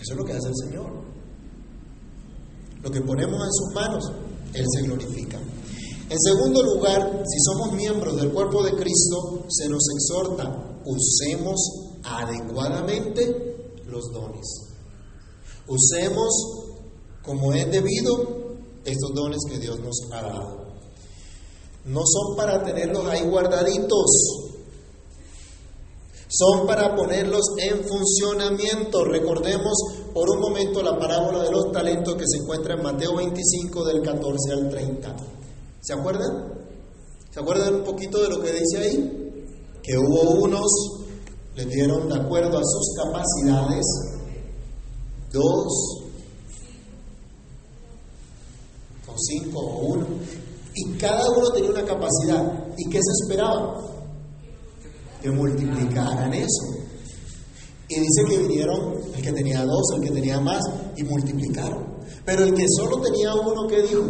Eso 0.00 0.12
es 0.12 0.16
lo 0.16 0.24
que 0.24 0.33
hace 0.33 0.48
el 0.48 0.57
Señor. 0.57 0.90
Lo 2.83 2.90
que 2.90 3.00
ponemos 3.00 3.42
en 3.42 3.52
sus 3.52 3.74
manos, 3.74 4.12
Él 4.55 4.64
se 4.72 4.83
glorifica. 4.83 5.38
En 6.09 6.18
segundo 6.20 6.62
lugar, 6.62 7.24
si 7.26 7.38
somos 7.40 7.72
miembros 7.72 8.16
del 8.16 8.31
cuerpo 8.31 8.62
de 8.62 8.72
Cristo, 8.72 9.44
se 9.48 9.68
nos 9.68 9.83
exhorta, 9.96 10.81
usemos 10.85 11.57
adecuadamente 12.05 13.72
los 13.87 14.05
dones. 14.12 14.46
Usemos 15.66 16.29
como 17.22 17.52
es 17.52 17.68
debido 17.72 18.55
estos 18.85 19.12
dones 19.14 19.38
que 19.48 19.59
Dios 19.59 19.81
nos 19.81 19.96
ha 20.12 20.22
dado. 20.22 20.65
No 21.87 22.03
son 22.05 22.37
para 22.37 22.62
tenerlos 22.64 23.07
ahí 23.07 23.22
guardaditos, 23.29 24.46
son 26.29 26.66
para 26.66 26.94
ponerlos 26.96 27.44
en 27.59 27.85
funcionamiento. 27.85 29.05
Recordemos 29.05 29.75
por 30.12 30.29
un 30.31 30.40
momento 30.40 30.83
la 30.83 30.99
parábola 30.99 31.44
de 31.44 31.53
los 31.53 31.70
talentos 31.70 32.16
que 32.16 32.25
se 32.27 32.38
encuentra 32.38 32.75
en 32.75 32.83
Mateo 32.83 33.16
25 33.16 33.85
del 33.85 34.03
14 34.03 34.53
al 34.53 34.68
30. 34.68 35.16
¿Se 35.81 35.92
acuerdan? 35.92 36.53
¿Se 37.31 37.40
acuerdan 37.40 37.77
un 37.77 37.85
poquito 37.85 38.20
de 38.20 38.29
lo 38.29 38.42
que 38.42 38.53
dice 38.53 38.79
ahí? 38.79 39.42
Que 39.83 39.96
hubo 39.96 40.42
unos, 40.42 40.66
le 41.55 41.64
dieron 41.66 42.09
de 42.09 42.16
acuerdo 42.16 42.59
a 42.59 42.62
sus 42.64 42.94
capacidades, 43.05 43.85
dos, 45.33 46.03
o 49.07 49.14
cinco 49.16 49.61
o 49.61 49.79
uno, 49.92 50.07
y 50.77 50.99
cada 50.99 51.31
uno 51.31 51.51
tenía 51.53 51.71
una 51.71 51.85
capacidad. 51.85 52.67
¿Y 52.77 52.91
qué 52.91 52.99
se 52.99 53.25
esperaba? 53.25 53.81
Que 55.23 55.31
multiplicaran 55.31 56.35
eso. 56.35 56.77
Y 57.89 57.95
dice 58.01 58.25
que 58.29 58.39
vinieron 58.39 58.95
el 59.15 59.23
que 59.23 59.33
tenía 59.33 59.65
dos, 59.65 59.95
el 59.97 60.03
que 60.03 60.11
tenía 60.11 60.39
más, 60.39 60.62
y 60.97 61.05
multiplicaron. 61.05 61.97
Pero 62.27 62.45
el 62.45 62.53
que 62.53 62.67
solo 62.77 63.01
tenía 63.01 63.35
uno, 63.35 63.67
¿qué 63.67 63.83
dijo? 63.83 64.03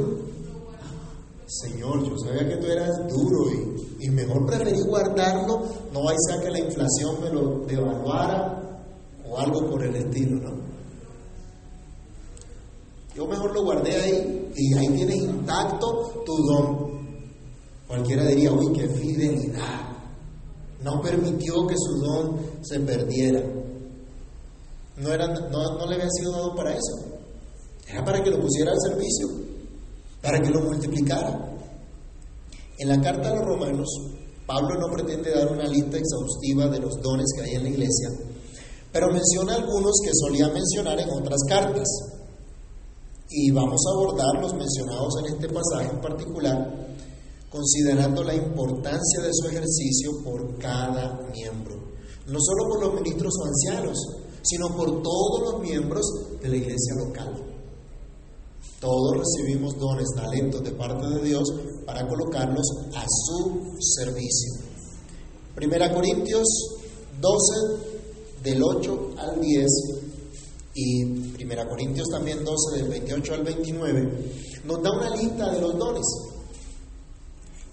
Señor, 1.46 2.02
yo 2.08 2.18
sabía 2.18 2.48
que 2.48 2.56
tú 2.56 2.66
eras 2.66 2.90
duro 3.08 3.52
y, 4.00 4.10
mejor 4.10 4.46
preferí 4.46 4.80
guardarlo, 4.80 5.62
no 5.92 6.02
vais 6.02 6.18
a 6.32 6.40
que 6.40 6.50
la 6.50 6.58
inflación 6.58 7.20
me 7.22 7.30
lo 7.30 7.64
devaluara 7.66 8.82
o 9.28 9.38
algo 9.38 9.70
por 9.70 9.84
el 9.84 9.94
estilo, 9.94 10.40
¿no? 10.40 10.65
Yo 13.16 13.26
mejor 13.26 13.54
lo 13.54 13.64
guardé 13.64 13.96
ahí 13.96 14.52
y 14.54 14.74
ahí 14.74 14.88
tienes 14.88 15.16
intacto 15.16 16.22
tu 16.24 16.36
don. 16.44 16.96
Cualquiera 17.86 18.26
diría, 18.26 18.52
uy, 18.52 18.72
qué 18.72 18.88
fidelidad. 18.88 19.96
No 20.82 21.00
permitió 21.00 21.66
que 21.66 21.74
su 21.76 22.00
don 22.00 22.40
se 22.62 22.80
perdiera. 22.80 23.42
No, 24.98 25.12
era, 25.12 25.28
no, 25.28 25.78
no 25.78 25.86
le 25.86 25.94
había 25.94 26.10
sido 26.10 26.32
dado 26.32 26.54
para 26.54 26.72
eso. 26.72 27.16
Era 27.88 28.04
para 28.04 28.22
que 28.22 28.30
lo 28.30 28.40
pusiera 28.40 28.72
al 28.72 28.78
servicio 28.80 29.46
para 30.26 30.40
que 30.40 30.50
lo 30.50 30.60
multiplicara. 30.60 31.52
En 32.78 32.88
la 32.88 33.00
carta 33.00 33.28
a 33.30 33.34
los 33.36 33.44
romanos, 33.44 33.88
Pablo 34.44 34.78
no 34.78 34.92
pretende 34.92 35.30
dar 35.30 35.52
una 35.52 35.68
lista 35.68 35.96
exhaustiva 35.96 36.68
de 36.68 36.80
los 36.80 37.00
dones 37.00 37.26
que 37.34 37.44
hay 37.44 37.54
en 37.54 37.62
la 37.62 37.68
iglesia, 37.68 38.08
pero 38.92 39.12
menciona 39.12 39.54
algunos 39.54 39.92
que 40.04 40.10
solía 40.12 40.48
mencionar 40.48 40.98
en 40.98 41.10
otras 41.10 41.40
cartas. 41.48 41.86
Y 43.28 43.50
vamos 43.50 43.80
a 43.86 43.94
abordar 43.94 44.40
los 44.40 44.54
mencionados 44.54 45.14
en 45.20 45.34
este 45.34 45.48
pasaje 45.48 45.90
en 45.92 46.00
particular, 46.00 46.96
considerando 47.50 48.22
la 48.22 48.34
importancia 48.34 49.20
de 49.22 49.30
su 49.32 49.48
ejercicio 49.48 50.10
por 50.22 50.58
cada 50.58 51.20
miembro, 51.32 51.74
no 52.26 52.38
solo 52.40 52.68
por 52.68 52.84
los 52.84 52.94
ministros 52.94 53.32
o 53.40 53.46
ancianos, 53.46 53.98
sino 54.42 54.68
por 54.76 55.02
todos 55.02 55.40
los 55.42 55.60
miembros 55.60 56.04
de 56.40 56.48
la 56.48 56.56
iglesia 56.56 56.94
local. 57.04 57.56
Todos 58.80 59.16
recibimos 59.16 59.76
dones, 59.78 60.06
talentos 60.14 60.62
de 60.62 60.70
parte 60.72 61.06
de 61.08 61.22
Dios 61.24 61.52
para 61.84 62.06
colocarlos 62.06 62.66
a 62.94 63.04
su 63.08 63.76
servicio. 63.80 64.52
Primera 65.54 65.92
Corintios 65.92 66.46
12, 67.20 67.96
del 68.44 68.62
8 68.62 69.14
al 69.16 69.40
10, 69.40 69.66
y 70.78 71.04
Primera 71.32 71.66
Corintios 71.66 72.06
también 72.10 72.44
12, 72.44 72.76
del 72.76 72.88
28 72.90 73.34
al 73.34 73.44
29, 73.44 74.32
nos 74.66 74.82
da 74.82 74.92
una 74.92 75.16
lista 75.16 75.50
de 75.50 75.60
los 75.62 75.78
dones. 75.78 76.04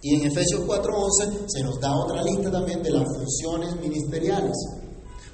Y 0.01 0.15
en 0.15 0.27
Efesios 0.27 0.61
4:11 0.61 1.45
se 1.47 1.63
nos 1.63 1.81
da 1.81 1.93
otra 1.97 2.23
lista 2.23 2.49
también 2.49 2.81
de 2.81 2.91
las 2.91 3.03
funciones 3.03 3.75
ministeriales 3.81 4.55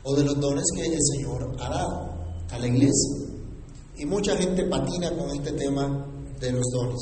o 0.04 0.16
de 0.16 0.24
los 0.24 0.40
dones 0.40 0.64
que 0.76 0.84
el 0.84 0.98
Señor 1.14 1.56
ha 1.60 1.70
dado 1.70 2.10
a 2.50 2.58
la 2.58 2.68
iglesia. 2.68 3.18
Y 3.98 4.06
mucha 4.06 4.36
gente 4.36 4.64
patina 4.66 5.16
con 5.16 5.30
este 5.30 5.52
tema 5.52 6.08
de 6.40 6.52
los 6.52 6.66
dones. 6.74 7.02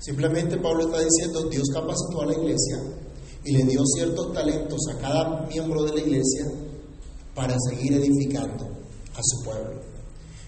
Simplemente 0.00 0.56
Pablo 0.56 0.86
está 0.86 1.00
diciendo, 1.00 1.48
Dios 1.48 1.68
capacitó 1.72 2.22
a 2.22 2.26
la 2.26 2.32
iglesia 2.32 2.82
y 3.44 3.52
le 3.52 3.62
dio 3.64 3.84
ciertos 3.84 4.32
talentos 4.32 4.80
a 4.90 4.98
cada 4.98 5.46
miembro 5.46 5.84
de 5.84 5.92
la 5.92 6.00
iglesia 6.00 6.50
para 7.34 7.54
seguir 7.68 7.92
edificando 7.92 8.77
a 9.18 9.22
su 9.22 9.42
pueblo. 9.44 9.80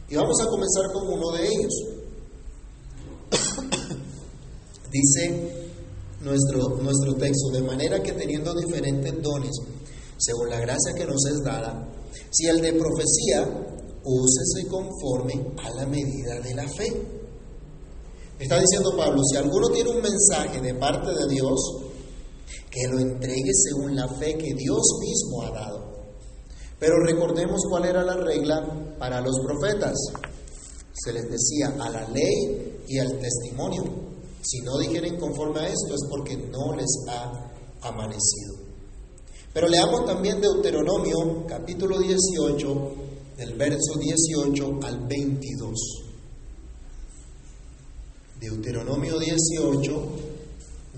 Y 0.09 0.15
vamos 0.15 0.41
a 0.41 0.47
comenzar 0.47 0.93
con 0.93 1.09
uno 1.09 1.33
de 1.33 1.47
ellos. 1.47 1.75
Dice 4.91 5.71
nuestro, 6.21 6.77
nuestro 6.83 7.15
texto, 7.15 7.51
de 7.53 7.63
manera 7.63 8.03
que 8.03 8.13
teniendo 8.13 8.55
diferentes 8.55 9.23
dones, 9.23 9.51
según 10.19 10.51
la 10.51 10.61
gracia 10.61 10.95
que 10.95 11.07
nos 11.07 11.25
es 11.27 11.43
dada, 11.45 11.89
si 12.31 12.47
el 12.47 12.61
de 12.61 12.73
profecía 12.75 13.67
úsese 14.05 14.69
conforme 14.69 15.53
a 15.63 15.71
la 15.71 15.87
medida 15.87 16.41
de 16.41 16.55
la 16.55 16.69
fe. 16.69 16.91
Está 18.39 18.59
diciendo 18.59 18.97
Pablo, 18.97 19.21
si 19.23 19.37
alguno 19.37 19.69
tiene 19.69 19.91
un 19.91 20.01
mensaje 20.01 20.61
de 20.61 20.75
parte 20.75 21.11
de 21.11 21.29
Dios, 21.29 21.61
que 22.71 22.89
lo 22.89 23.01
entregue 23.01 23.51
según 23.53 23.97
la 23.97 24.09
fe 24.09 24.39
que 24.39 24.55
Dios 24.55 24.83
mismo 25.01 25.43
ha 25.43 25.51
dado. 25.51 26.00
Pero 26.81 26.99
recordemos 27.05 27.61
cuál 27.69 27.85
era 27.85 28.03
la 28.03 28.17
regla 28.17 28.97
para 28.99 29.21
los 29.21 29.39
profetas. 29.45 29.95
Se 30.95 31.13
les 31.13 31.31
decía 31.31 31.77
a 31.79 31.91
la 31.91 32.09
ley 32.09 32.85
y 32.89 32.99
al 32.99 33.19
testimonio. 33.19 33.85
Si 34.43 34.61
no 34.63 34.79
dijeren 34.79 35.19
conforme 35.19 35.61
a 35.61 35.69
esto 35.69 35.95
es 35.95 36.01
porque 36.09 36.37
no 36.39 36.75
les 36.75 36.89
ha 37.07 37.53
amanecido. 37.83 38.55
Pero 39.53 39.69
leamos 39.69 40.07
también 40.07 40.41
Deuteronomio 40.41 41.45
capítulo 41.47 41.99
18, 41.99 42.93
del 43.37 43.55
verso 43.57 43.99
18 43.99 44.81
al 44.83 45.07
22. 45.07 45.75
Deuteronomio 48.41 49.19
18, 49.19 50.03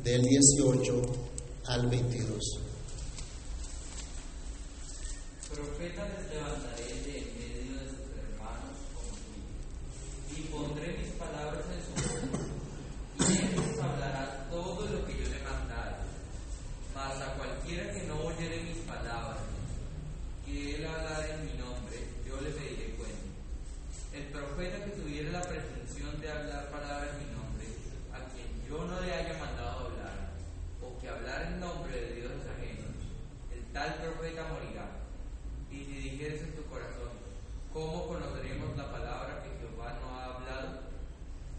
del 0.04 0.22
18 0.22 1.02
al 1.66 1.88
22. 1.88 2.71
Profeta 5.54 6.08
les 6.08 6.34
levantaré 6.34 6.84
de 7.04 7.18
en 7.18 7.28
medio 7.38 7.80
de 7.80 7.86
sus 7.90 8.08
hermanos 8.16 8.76
como 8.94 9.12
tú, 9.20 10.36
y 10.36 10.42
pondré 10.44 10.98
mis 10.98 11.12
palabras 11.12 11.62
le 29.04 29.14
haya 29.14 29.38
mandado 29.38 29.90
hablar, 29.90 30.30
o 30.80 30.98
que 31.00 31.08
hablar 31.08 31.42
en 31.42 31.60
nombre 31.60 31.90
de 31.90 32.14
dioses 32.14 32.46
ajenos, 32.46 32.94
el 33.50 33.62
tal 33.72 33.94
profeta 33.96 34.46
morirá. 34.46 34.86
Y 35.70 35.84
si 35.84 36.10
dijeres 36.10 36.42
en 36.42 36.54
tu 36.54 36.62
corazón, 36.66 37.10
¿cómo 37.72 38.06
conoceremos 38.06 38.76
la 38.76 38.92
palabra 38.92 39.42
que 39.42 39.58
Jehová 39.58 39.98
no 40.00 40.14
ha 40.14 40.24
hablado? 40.36 40.80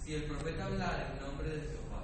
Si 0.04 0.16
el 0.16 0.24
profeta 0.24 0.66
hablara 0.66 1.12
en 1.12 1.20
nombre 1.20 1.50
de 1.50 1.62
Jehová, 1.68 2.04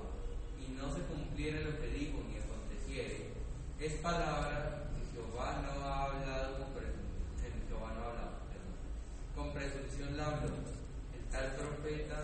y 0.59 0.71
no 0.75 0.93
se 0.93 1.01
cumpliera 1.03 1.61
lo 1.61 1.79
que 1.79 1.87
dijo 1.87 2.19
ni 2.27 2.37
aconteciere, 2.37 3.31
es 3.79 3.93
palabra 4.01 4.91
que 4.91 5.15
Jehová 5.15 5.63
no 5.63 5.85
ha 5.85 6.03
hablado 6.03 6.59
con 6.59 6.73
presunción, 6.73 7.53
Jehová 7.67 7.93
no 7.95 8.01
ha 8.01 8.07
hablado, 8.11 8.35
perdón. 8.51 8.75
con 9.35 9.53
presunción 9.53 10.17
la 10.17 10.25
habló. 10.25 10.51
El 11.15 11.23
tal 11.31 11.55
profeta 11.55 12.23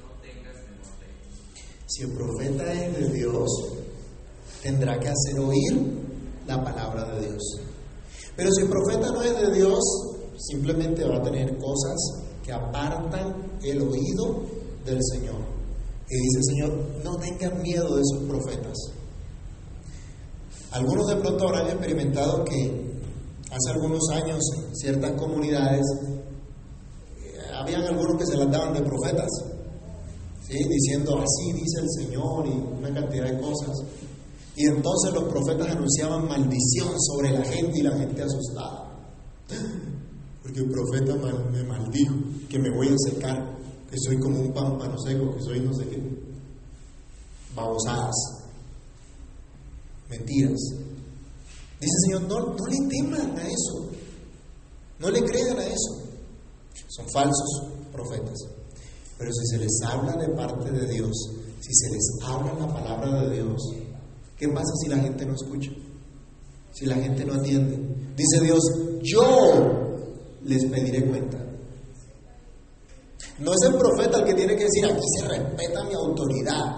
no 0.00 0.08
tengas 0.22 0.64
temor 0.64 0.96
de 1.00 1.06
él. 1.12 1.73
Si 1.86 2.02
el 2.02 2.12
profeta 2.12 2.72
es 2.72 2.96
de 2.98 3.12
Dios, 3.12 3.50
tendrá 4.62 4.98
que 4.98 5.08
hacer 5.08 5.38
oír 5.38 6.04
la 6.46 6.62
palabra 6.62 7.14
de 7.14 7.28
Dios. 7.28 7.42
Pero 8.36 8.50
si 8.50 8.62
el 8.62 8.68
profeta 8.68 9.10
no 9.10 9.22
es 9.22 9.38
de 9.38 9.52
Dios, 9.52 9.80
simplemente 10.38 11.04
va 11.04 11.18
a 11.18 11.22
tener 11.22 11.56
cosas 11.58 11.96
que 12.44 12.52
apartan 12.52 13.58
el 13.62 13.82
oído 13.82 14.42
del 14.84 14.98
Señor. 15.12 15.36
Y 16.08 16.16
dice 16.16 16.38
el 16.38 16.44
Señor, 16.44 17.02
no 17.04 17.16
tengan 17.16 17.62
miedo 17.62 17.96
de 17.96 18.02
esos 18.02 18.28
profetas. 18.28 18.76
Algunos 20.72 21.06
de 21.06 21.16
pronto 21.16 21.48
habrán 21.48 21.68
experimentado 21.68 22.44
que 22.44 22.94
hace 23.50 23.70
algunos 23.70 24.00
años 24.10 24.40
ciertas 24.72 25.12
comunidades 25.12 25.82
eh, 27.16 27.38
habían 27.54 27.82
algunos 27.82 28.18
que 28.18 28.26
se 28.26 28.36
las 28.36 28.50
daban 28.50 28.74
de 28.74 28.82
profetas, 28.82 29.28
¿sí? 30.58 30.68
diciendo 30.68 31.18
así 31.18 31.52
dice 31.52 31.80
el 31.80 31.90
Señor 31.90 32.46
y 32.46 32.78
una 32.78 32.92
cantidad 32.92 33.24
de 33.24 33.40
cosas. 33.40 33.76
Y 34.56 34.66
entonces 34.66 35.12
los 35.12 35.24
profetas 35.24 35.68
anunciaban 35.68 36.28
maldición 36.28 36.94
sobre 37.00 37.32
la 37.32 37.44
gente 37.44 37.80
y 37.80 37.82
la 37.82 37.96
gente 37.96 38.22
asustada. 38.22 38.88
Porque 40.42 40.60
el 40.60 40.70
profeta 40.70 41.16
me 41.50 41.64
maldijo 41.64 42.14
que 42.48 42.58
me 42.58 42.70
voy 42.70 42.88
a 42.88 43.10
secar, 43.10 43.56
que 43.90 43.96
soy 43.98 44.18
como 44.20 44.40
un 44.40 44.52
pámpano 44.52 44.96
seco, 44.98 45.34
que 45.34 45.42
soy 45.42 45.60
no 45.60 45.74
sé 45.74 45.88
qué. 45.88 46.00
Babosadas. 47.54 48.14
Mentiras. 50.08 50.60
Dice 51.80 51.92
el 51.92 52.12
Señor, 52.12 52.22
no, 52.22 52.54
no 52.54 52.66
le 52.66 52.88
teman 52.88 53.38
a 53.38 53.48
eso. 53.48 53.90
No 55.00 55.10
le 55.10 55.22
crean 55.24 55.58
a 55.58 55.66
eso. 55.66 56.02
Son 56.88 57.06
falsos 57.12 57.64
profetas. 57.92 58.53
Pero 59.24 59.32
si 59.32 59.46
se 59.46 59.58
les 59.58 59.80
habla 59.86 60.12
de 60.16 60.28
parte 60.34 60.70
de 60.70 60.86
Dios, 60.86 61.30
si 61.58 61.72
se 61.72 61.90
les 61.90 62.10
habla 62.26 62.52
la 62.60 62.66
palabra 62.66 63.22
de 63.22 63.36
Dios, 63.36 63.72
¿qué 64.36 64.46
pasa 64.48 64.70
si 64.82 64.90
la 64.90 64.98
gente 64.98 65.24
no 65.24 65.32
escucha? 65.32 65.70
Si 66.74 66.84
la 66.84 66.96
gente 66.96 67.24
no 67.24 67.32
atiende. 67.32 67.78
Dice 68.14 68.38
Dios, 68.42 68.60
yo 69.00 70.04
les 70.42 70.66
pediré 70.66 71.06
cuenta. 71.06 71.38
No 73.38 73.52
es 73.52 73.62
el 73.66 73.78
profeta 73.78 74.18
el 74.18 74.24
que 74.26 74.34
tiene 74.34 74.56
que 74.56 74.64
decir, 74.64 74.84
aquí 74.84 75.06
se 75.18 75.26
respeta 75.26 75.84
mi 75.84 75.94
autoridad. 75.94 76.76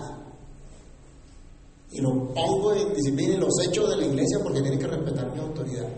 Y 1.91 2.01
lo 2.01 2.33
pongo 2.33 2.75
en 2.75 2.95
disciplina 2.95 3.35
y 3.35 3.39
los 3.39 3.55
hechos 3.67 3.91
de 3.91 3.97
la 3.97 4.07
iglesia 4.07 4.39
porque 4.41 4.63
tiene 4.63 4.79
que 4.79 4.87
respetar 4.87 5.33
mi 5.33 5.41
autoridad. 5.41 5.89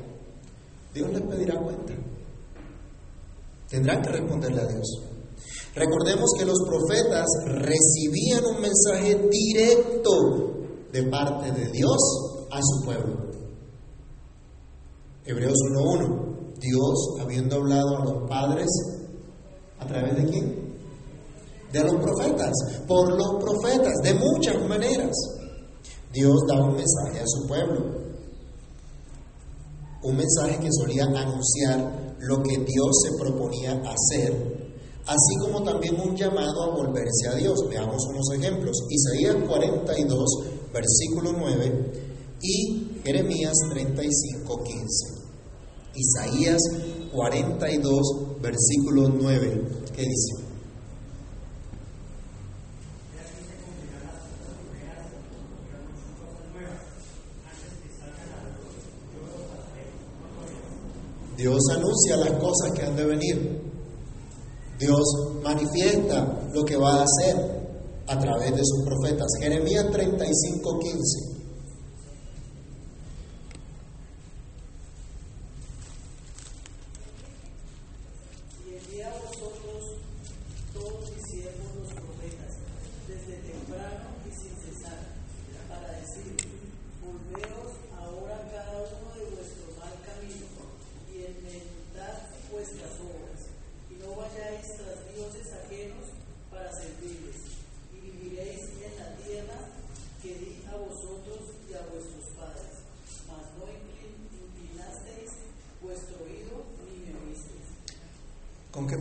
Dios 0.95 1.13
les 1.13 1.21
pedirá 1.21 1.61
cuenta. 1.61 1.93
Tendrán 3.69 4.01
que 4.01 4.13
responderle 4.13 4.63
a 4.63 4.67
Dios. 4.67 5.18
Recordemos 5.75 6.31
que 6.39 6.45
los 6.45 6.59
profetas 6.67 7.27
recibían 7.45 8.45
un 8.45 8.61
mensaje 8.61 9.29
directo 9.31 10.11
de 10.93 11.03
parte 11.05 11.53
de 11.53 11.71
Dios 11.71 11.99
a 12.51 12.61
su 12.61 12.85
pueblo. 12.85 13.29
Hebreos 15.25 15.57
1.1. 15.75 16.29
Dios, 16.59 17.21
habiendo 17.21 17.57
hablado 17.57 17.97
a 17.99 18.05
los 18.05 18.29
padres, 18.29 18.67
¿a 19.79 19.87
través 19.87 20.17
de 20.17 20.25
quién? 20.25 20.75
De 21.73 21.85
los 21.85 21.95
profetas, 22.03 22.53
por 22.87 23.13
los 23.13 23.43
profetas, 23.43 23.93
de 24.03 24.15
muchas 24.15 24.67
maneras. 24.67 25.15
Dios 26.13 26.35
da 26.49 26.65
un 26.65 26.75
mensaje 26.75 27.21
a 27.21 27.27
su 27.27 27.47
pueblo. 27.47 28.09
Un 30.03 30.17
mensaje 30.17 30.59
que 30.59 30.69
solía 30.73 31.05
anunciar 31.05 32.17
lo 32.21 32.43
que 32.43 32.57
Dios 32.65 33.03
se 33.03 33.11
proponía 33.19 33.81
hacer, 33.85 34.58
así 35.09 35.37
como 35.41 35.63
también 35.63 35.99
un 35.99 36.15
llamado 36.15 36.63
a 36.63 36.75
volverse 36.77 37.29
a 37.33 37.35
Dios. 37.35 37.59
Veamos 37.69 38.05
unos 38.11 38.31
ejemplos. 38.35 38.77
Isaías 38.91 39.37
42, 39.49 40.29
versículo 40.73 41.33
9 41.33 42.09
y 42.43 43.01
Jeremías 43.05 43.55
35, 43.71 44.63
15. 44.63 44.85
Isaías 45.95 46.61
42, 47.13 48.41
versículo 48.43 49.09
9. 49.09 49.63
¿Qué 49.97 50.03
dice? 50.03 50.49
Dios 61.39 61.61
anuncia 61.71 62.17
las 62.17 62.33
cosas 62.33 62.73
que 62.75 62.83
han 62.83 62.97
de 62.97 63.05
venir. 63.05 63.68
Dios 64.79 65.03
manifiesta 65.43 66.49
lo 66.53 66.65
que 66.65 66.77
va 66.77 67.01
a 67.01 67.05
hacer 67.05 67.37
a 68.07 68.19
través 68.19 68.51
de 68.55 68.63
sus 68.65 68.85
profetas. 68.85 69.27
Jeremías 69.41 69.91
35, 69.91 70.79
15. 70.79 71.39
Y 78.67 78.75
envía 78.77 79.09
a 79.09 79.19
vosotros 79.19 79.97
todos 80.75 81.11
mis 81.11 81.23
siervos 81.31 81.71
los 81.79 81.93
profetas, 81.95 82.53
desde 83.07 83.37
temprano 83.47 84.09
y 84.27 84.31
sin 84.35 84.55
cesar, 84.59 84.99
para 85.69 85.93
decir, 86.01 86.37
volveos 87.03 87.73
ahora 87.97 88.37
cada 88.51 88.77
uno 88.83 89.09
de 89.15 89.25
vuestro 89.37 89.65
mal 89.79 89.95
camino, 90.05 90.47
y 91.13 91.25
enmendad 91.25 92.19
vuestras 92.51 92.93
obras, 93.01 93.41
y 93.91 93.95
no 94.03 94.17
vayáis 94.17 94.67
tras 94.77 94.99
dioses 95.15 95.47
ajenos 95.65 96.05
para 96.51 96.73
servirles, 96.73 97.39
y 97.95 97.99
viviréis 98.01 98.61
en 98.83 98.95
la 98.99 99.09
tierra 99.23 99.59
que 100.23 100.35
di 100.35 100.65
a 100.67 100.77
vosotros 100.77 101.55
y 101.71 101.73
a 101.75 101.87
vuestros 101.87 102.27
padres, 102.37 102.75
mas 103.31 103.45
no 103.57 103.65
inclin- 103.71 104.27
inclinasteis 104.35 105.31
vuestro 105.81 106.19
oído 106.25 106.67
ni 106.85 107.07
me 107.07 107.15
oísteis. 107.23 107.69
¿Con 108.73 108.87
qué 108.87 108.99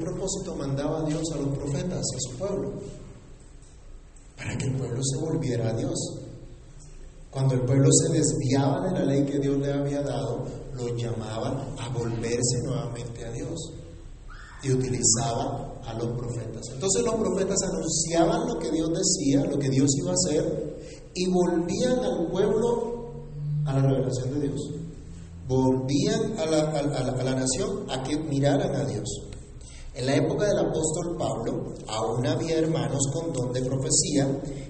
mandaba 0.58 1.04
Dios 1.04 1.24
a 1.34 1.38
los 1.38 1.58
profetas, 1.58 2.00
a 2.00 2.20
su 2.20 2.38
pueblo? 2.38 2.74
Para 4.36 4.58
que 4.58 4.66
el 4.66 4.76
pueblo 4.78 5.02
se 5.04 5.18
volviera 5.20 5.70
a 5.70 5.74
Dios. 5.74 5.96
Cuando 7.32 7.56
el 7.56 7.62
pueblo 7.62 7.90
se 7.92 8.14
desviaba 8.14 8.88
de 8.88 8.92
la 9.00 9.06
ley 9.06 9.26
que 9.26 9.40
Dios 9.40 9.58
le 9.58 9.72
había 9.74 10.02
dado, 10.02 10.46
lo 10.74 10.96
llamaba 10.96 11.66
a 11.80 11.90
volverse 11.90 12.58
nuevamente 12.64 13.26
a 13.26 13.32
Dios. 13.32 13.74
Y 14.64 14.72
utilizaba 14.72 15.74
a 15.86 15.94
los 15.94 16.18
profetas. 16.18 16.62
Entonces 16.74 17.04
los 17.04 17.16
profetas 17.16 17.58
anunciaban 17.64 18.48
lo 18.48 18.58
que 18.60 18.72
Dios 18.72 18.90
decía, 18.92 19.46
lo 19.46 19.58
que 19.60 19.70
Dios 19.70 19.90
iba 20.00 20.12
a 20.12 20.14
hacer, 20.14 20.78
y 21.14 21.30
volvían 21.32 22.00
al 22.04 22.28
pueblo 22.32 23.12
a 23.66 23.74
la 23.74 23.82
revelación 23.82 24.34
de 24.34 24.48
Dios. 24.48 24.62
Volvían 25.48 26.38
a 26.40 26.46
la, 26.46 26.58
a- 26.58 26.80
a 26.80 27.20
a 27.20 27.24
la 27.24 27.36
nación 27.36 27.86
a 27.90 28.04
que 28.04 28.18
miraran 28.18 28.76
a 28.76 28.84
Dios. 28.86 29.08
En 29.98 30.06
la 30.06 30.16
época 30.16 30.46
del 30.46 30.60
apóstol 30.60 31.18
Pablo 31.18 31.74
aún 31.88 32.28
había 32.28 32.60
hermanos 32.60 33.02
con 33.12 33.34
don 33.34 33.52
de 33.52 33.64
profecía 33.64 34.28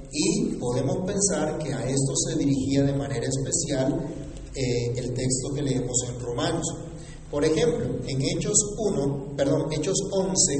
y 0.09 0.55
podemos 0.55 1.05
pensar 1.05 1.57
que 1.59 1.73
a 1.73 1.84
esto 1.84 2.15
se 2.15 2.38
dirigía 2.38 2.84
de 2.84 2.93
manera 2.93 3.28
especial 3.28 4.07
eh, 4.55 4.93
el 4.95 5.13
texto 5.13 5.53
que 5.53 5.63
leemos 5.63 5.97
en 6.07 6.19
Romanos. 6.21 6.65
Por 7.30 7.43
ejemplo, 7.43 7.88
en 8.07 8.21
Hechos 8.21 8.55
1, 8.78 9.34
perdón, 9.36 9.67
Hechos 9.73 9.97
11, 10.09 10.53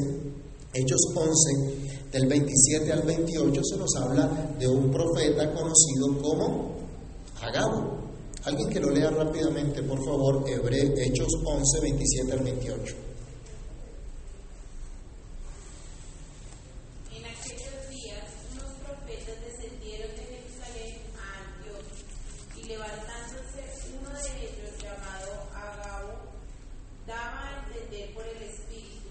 Hechos 0.74 1.02
11, 1.16 1.88
del 2.12 2.28
27 2.28 2.92
al 2.92 3.04
28 3.04 3.62
se 3.64 3.78
nos 3.78 3.96
habla 3.96 4.54
de 4.60 4.68
un 4.68 4.92
profeta 4.92 5.50
conocido 5.54 6.22
como 6.22 6.76
Agabo. 7.42 8.00
Alguien 8.44 8.68
que 8.68 8.82
lo 8.82 8.90
lea 8.90 9.12
rápidamente, 9.12 9.82
por 9.84 10.04
favor, 10.04 10.44
Hebre, 10.46 10.94
Hechos 11.06 11.30
11, 11.46 11.80
27 11.82 12.34
al 12.34 12.40
28. 12.44 12.96
En 17.18 17.26
aquellos 17.26 17.90
días 17.90 18.24
unos 18.54 18.72
profetas 18.86 19.36
descendieron 19.42 20.12
de 20.16 20.24
Jerusalén 20.24 21.02
a 21.18 21.50
Antioquía, 21.50 22.06
y 22.56 22.68
levantándose 22.68 23.64
uno 23.98 24.10
de 24.12 24.32
ellos 24.46 24.78
llamado 24.78 25.50
Agabo, 25.56 26.14
daba 27.08 27.42
a 27.42 27.66
entender 27.66 28.14
por 28.14 28.28
el 28.28 28.44
Espíritu 28.44 29.10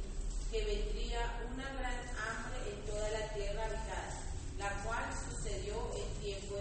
que 0.52 0.64
vendría 0.64 1.50
una 1.52 1.66
gran 1.74 1.98
hambre 2.14 2.62
en 2.70 2.78
toda 2.86 3.10
la 3.10 3.34
tierra 3.34 3.64
habitada, 3.64 4.22
la 4.58 4.84
cual 4.84 5.10
sucedió 5.28 5.74
en 5.96 6.08
tiempos 6.22 6.60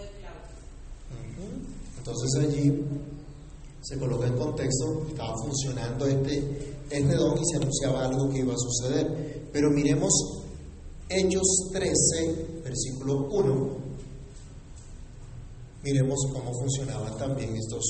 Entonces 1.98 2.30
allí 2.42 2.84
se 3.82 3.98
coloca 3.98 4.26
en 4.26 4.34
contexto, 4.66 5.06
estaba 5.08 5.34
funcionando 5.38 6.06
este, 6.06 6.76
don 7.16 7.38
y 7.38 7.44
se 7.44 7.56
anunciaba 7.56 8.04
algo 8.04 8.28
que 8.30 8.38
iba 8.40 8.52
a 8.52 8.56
suceder. 8.56 9.48
Pero 9.52 9.70
miremos 9.70 10.12
Hechos 11.08 11.70
13, 11.72 12.62
versículo 12.64 13.28
1. 13.30 13.86
Miremos 15.84 16.18
cómo 16.32 16.52
funcionaban 16.52 17.16
también 17.16 17.54
estos 17.56 17.84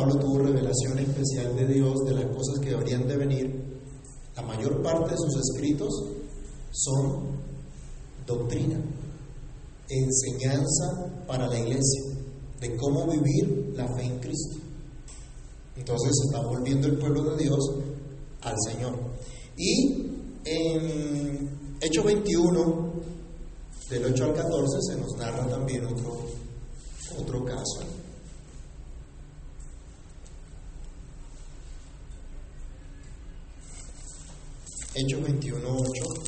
Pablo 0.00 0.18
tuvo 0.18 0.38
revelación 0.38 0.98
especial 0.98 1.54
de 1.56 1.66
Dios 1.66 1.94
de 2.06 2.14
las 2.14 2.24
cosas 2.34 2.58
que 2.58 2.70
deberían 2.70 3.06
de 3.06 3.16
venir, 3.18 3.80
la 4.34 4.40
mayor 4.40 4.82
parte 4.82 5.10
de 5.10 5.16
sus 5.18 5.36
escritos 5.36 5.92
son 6.70 7.36
doctrina, 8.26 8.80
enseñanza 9.90 11.26
para 11.26 11.46
la 11.48 11.58
iglesia, 11.58 12.14
de 12.60 12.76
cómo 12.76 13.06
vivir 13.08 13.74
la 13.76 13.86
fe 13.94 14.04
en 14.04 14.18
Cristo. 14.20 14.56
Entonces 15.76 16.12
se 16.14 16.28
está 16.28 16.46
volviendo 16.46 16.86
el 16.86 16.96
pueblo 16.96 17.36
de 17.36 17.44
Dios 17.44 17.70
al 18.40 18.56
Señor. 18.66 18.94
Y 19.58 20.06
en 20.46 21.76
Hechos 21.78 22.04
21, 22.06 22.92
del 23.90 24.04
8 24.06 24.24
al 24.24 24.32
14, 24.32 24.78
se 24.80 24.96
nos 24.98 25.14
narra 25.18 25.46
también 25.46 25.84
otro, 25.84 26.22
otro 27.18 27.44
caso. 27.44 27.89
Hechos 35.00 35.22
21, 35.22 36.19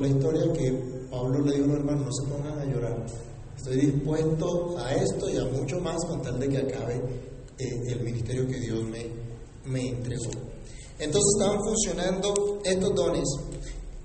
la 0.00 0.08
historia 0.08 0.52
que 0.52 0.72
Pablo 1.10 1.40
le 1.44 1.52
dijo 1.52 1.64
a 1.64 1.68
los 1.68 1.76
hermanos, 1.76 2.06
no 2.06 2.12
se 2.12 2.30
pongan 2.30 2.58
a 2.58 2.64
llorar. 2.64 3.06
Estoy 3.56 3.76
dispuesto 3.76 4.78
a 4.78 4.94
esto 4.94 5.28
y 5.28 5.36
a 5.36 5.44
mucho 5.44 5.80
más 5.80 6.02
con 6.06 6.22
tal 6.22 6.40
de 6.40 6.48
que 6.48 6.58
acabe 6.58 6.94
eh, 7.58 7.82
el 7.88 8.00
ministerio 8.00 8.46
que 8.46 8.58
Dios 8.58 8.82
me, 8.84 9.06
me 9.66 9.88
entregó. 9.88 10.30
Entonces 10.98 11.34
estaban 11.38 11.60
funcionando 11.62 12.60
estos 12.64 12.94
dones, 12.94 13.24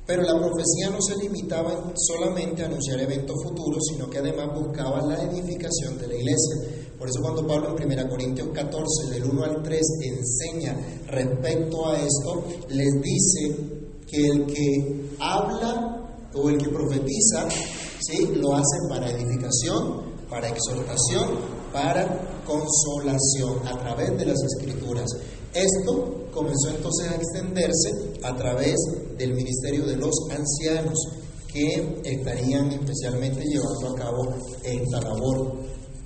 pero 0.06 0.24
la 0.24 0.38
profecía 0.38 0.89
no 0.89 1.02
se 1.02 1.16
limitaba 1.18 1.72
en 1.72 1.93
solamente 1.96 2.64
a 2.64 2.68
anunciar 2.68 3.00
eventos 3.00 3.36
futuros, 3.43 3.82
sino 3.91 4.10
que 4.10 4.20
además 4.20 4.50
buscaba 4.54 5.02
la 5.02 5.22
edificación 5.24 5.98
de 5.98 6.08
la 6.08 6.16
iglesia. 6.16 6.56
Por 6.98 7.10
eso 7.10 7.22
cuando 7.22 7.46
Pablo 7.46 7.76
en 7.78 7.91
1 7.91 8.10
Corintios 8.10 8.48
14, 8.54 9.12
del 9.12 9.26
1 9.26 9.43
al 9.43 9.64
3, 9.64 9.82
enseña 10.04 10.78
respecto 11.08 11.88
a 11.88 11.98
esto, 12.00 12.43
les 12.70 13.02
dice 13.02 13.75
que 14.08 14.26
el 14.26 14.45
que 14.45 15.16
habla 15.20 15.95
o 16.34 16.49
el 16.49 16.58
que 16.58 16.70
profetiza, 16.70 17.47
¿sí? 17.99 18.34
lo 18.36 18.56
hace 18.56 18.78
para 18.89 19.10
edificación, 19.10 20.16
para 20.30 20.49
exhortación, 20.49 21.30
para 21.72 22.41
consolación 22.45 23.68
a 23.68 23.78
través 23.80 24.18
de 24.18 24.26
las 24.26 24.41
escrituras. 24.43 25.10
Esto 25.53 26.28
comenzó 26.32 26.70
entonces 26.70 27.12
a 27.12 27.16
extenderse 27.16 28.20
a 28.24 28.36
través 28.36 28.76
del 29.18 29.34
ministerio 29.34 29.86
de 29.86 29.95
los 29.95 30.14
ancianos 30.30 30.97
que 31.51 32.01
estarían 32.03 32.72
especialmente 32.72 33.41
llevando 33.45 33.89
a 33.89 33.95
cabo 33.95 34.36
esta 34.64 35.01
labor. 35.01 35.53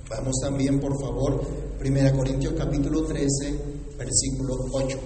Vamos 0.08 0.36
también, 0.40 0.78
por 0.78 0.92
favor, 1.00 1.40
1 1.80 2.16
Corintios 2.16 2.54
capítulo 2.56 3.04
13, 3.04 3.26
versículo 3.98 4.54
8. 4.72 4.98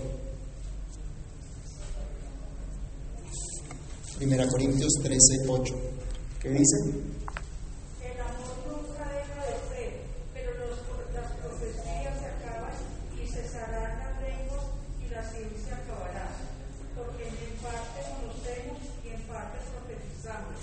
1 4.21 4.49
Corintios 4.49 4.93
13, 5.03 5.49
8. 5.49 5.75
¿Qué 6.41 6.51
dice? 6.51 6.77
El 8.03 8.21
amor 8.21 8.55
nunca 8.69 9.03
deja 9.11 9.41
de 9.47 9.57
ser, 9.75 9.93
pero 10.33 10.51
los- 10.59 10.79
las 11.15 11.33
profecías 11.43 12.15
se 12.21 12.27
acaban 12.27 12.75
y 13.21 13.27
cesarán 13.27 13.99
las 13.99 14.23
lenguas 14.23 14.65
y 15.03 15.09
la 15.13 15.23
ciencia 15.31 15.77
acabará, 15.83 16.29
porque 16.95 17.25
en 17.27 17.57
parte 17.63 18.01
conocemos 18.21 18.79
y 19.05 19.09
en 19.09 19.23
parte 19.27 19.59
profetizamos. 19.73 20.61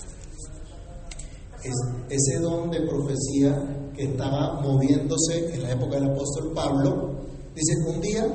Es- 1.64 2.18
ese 2.18 2.40
don 2.40 2.72
de 2.72 2.82
profecía 2.88 3.92
que 3.96 4.04
estaba 4.06 4.62
moviéndose 4.62 5.54
en 5.54 5.64
la 5.64 5.72
época 5.72 5.96
del 6.00 6.12
apóstol 6.12 6.52
Pablo, 6.54 7.16
dice 7.54 7.74
un 7.88 8.02
día 8.02 8.26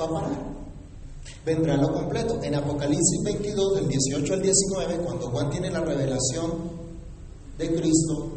va 0.00 0.04
a 0.04 0.08
parar. 0.08 0.43
Vendrá 1.44 1.76
lo 1.76 1.92
completo. 1.92 2.40
En 2.42 2.54
Apocalipsis 2.54 3.22
22, 3.22 3.74
del 3.76 3.88
18 3.88 4.34
al 4.34 4.42
19, 4.42 4.98
cuando 5.04 5.28
Juan 5.28 5.50
tiene 5.50 5.70
la 5.70 5.80
revelación 5.80 6.70
de 7.58 7.74
Cristo, 7.74 8.32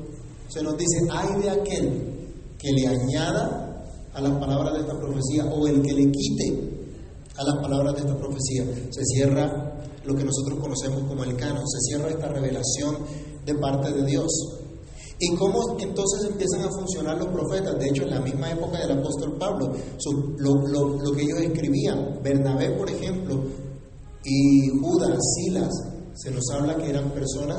se 0.49 0.61
nos 0.61 0.77
dice, 0.77 0.99
hay 1.11 1.41
de 1.41 1.49
aquel 1.49 2.17
que 2.57 2.71
le 2.71 2.87
añada 2.87 3.85
a 4.13 4.21
las 4.21 4.31
palabras 4.39 4.73
de 4.73 4.79
esta 4.81 4.99
profecía 4.99 5.45
o 5.45 5.67
el 5.67 5.81
que 5.81 5.93
le 5.93 6.11
quite 6.11 6.77
a 7.37 7.43
las 7.43 7.55
palabras 7.61 7.93
de 7.95 8.01
esta 8.01 8.17
profecía. 8.17 8.65
Se 8.89 9.03
cierra 9.03 9.73
lo 10.03 10.15
que 10.15 10.23
nosotros 10.23 10.59
conocemos 10.59 11.03
como 11.03 11.23
el 11.23 11.35
canon, 11.35 11.67
se 11.67 11.79
cierra 11.81 12.09
esta 12.09 12.27
revelación 12.27 12.97
de 13.45 13.55
parte 13.55 13.93
de 13.93 14.05
Dios. 14.05 14.27
¿Y 15.19 15.35
cómo 15.35 15.77
entonces 15.79 16.29
empiezan 16.29 16.61
a 16.61 16.69
funcionar 16.69 17.17
los 17.17 17.27
profetas? 17.29 17.79
De 17.79 17.89
hecho, 17.89 18.03
en 18.03 18.11
la 18.11 18.21
misma 18.21 18.51
época 18.51 18.79
del 18.79 18.99
apóstol 18.99 19.35
Pablo, 19.39 19.73
lo 20.37 21.11
que 21.13 21.21
ellos 21.23 21.39
escribían, 21.41 22.19
Bernabé, 22.21 22.71
por 22.77 22.89
ejemplo, 22.89 23.41
y 24.23 24.69
Judas, 24.79 25.17
Silas, 25.35 25.73
se 26.13 26.31
nos 26.31 26.43
habla 26.51 26.75
que 26.75 26.89
eran 26.89 27.09
personas 27.11 27.57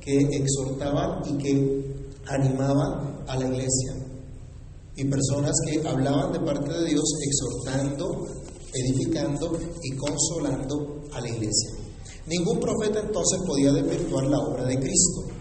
que 0.00 0.18
exhortaban 0.18 1.22
y 1.28 1.38
que 1.42 1.94
animaban 2.26 3.24
a 3.26 3.36
la 3.36 3.46
iglesia. 3.48 3.94
Y 4.96 5.04
personas 5.04 5.52
que 5.66 5.86
hablaban 5.86 6.32
de 6.32 6.40
parte 6.40 6.72
de 6.72 6.86
Dios, 6.86 7.04
exhortando, 7.26 8.26
edificando 8.72 9.58
y 9.82 9.96
consolando 9.96 11.02
a 11.12 11.20
la 11.20 11.28
iglesia. 11.28 11.70
Ningún 12.26 12.60
profeta 12.60 13.00
entonces 13.00 13.40
podía 13.46 13.72
desvirtuar 13.72 14.24
la 14.26 14.38
obra 14.38 14.64
de 14.66 14.78
Cristo. 14.78 15.33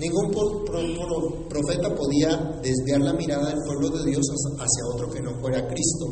Ningún 0.00 0.30
profeta 0.32 1.94
podía 1.94 2.58
desviar 2.62 3.02
la 3.02 3.12
mirada 3.12 3.50
del 3.50 3.58
pueblo 3.66 3.90
de 3.90 4.10
Dios 4.10 4.24
hacia 4.56 4.86
otro 4.94 5.10
que 5.10 5.20
no 5.20 5.38
fuera 5.38 5.68
Cristo. 5.68 6.06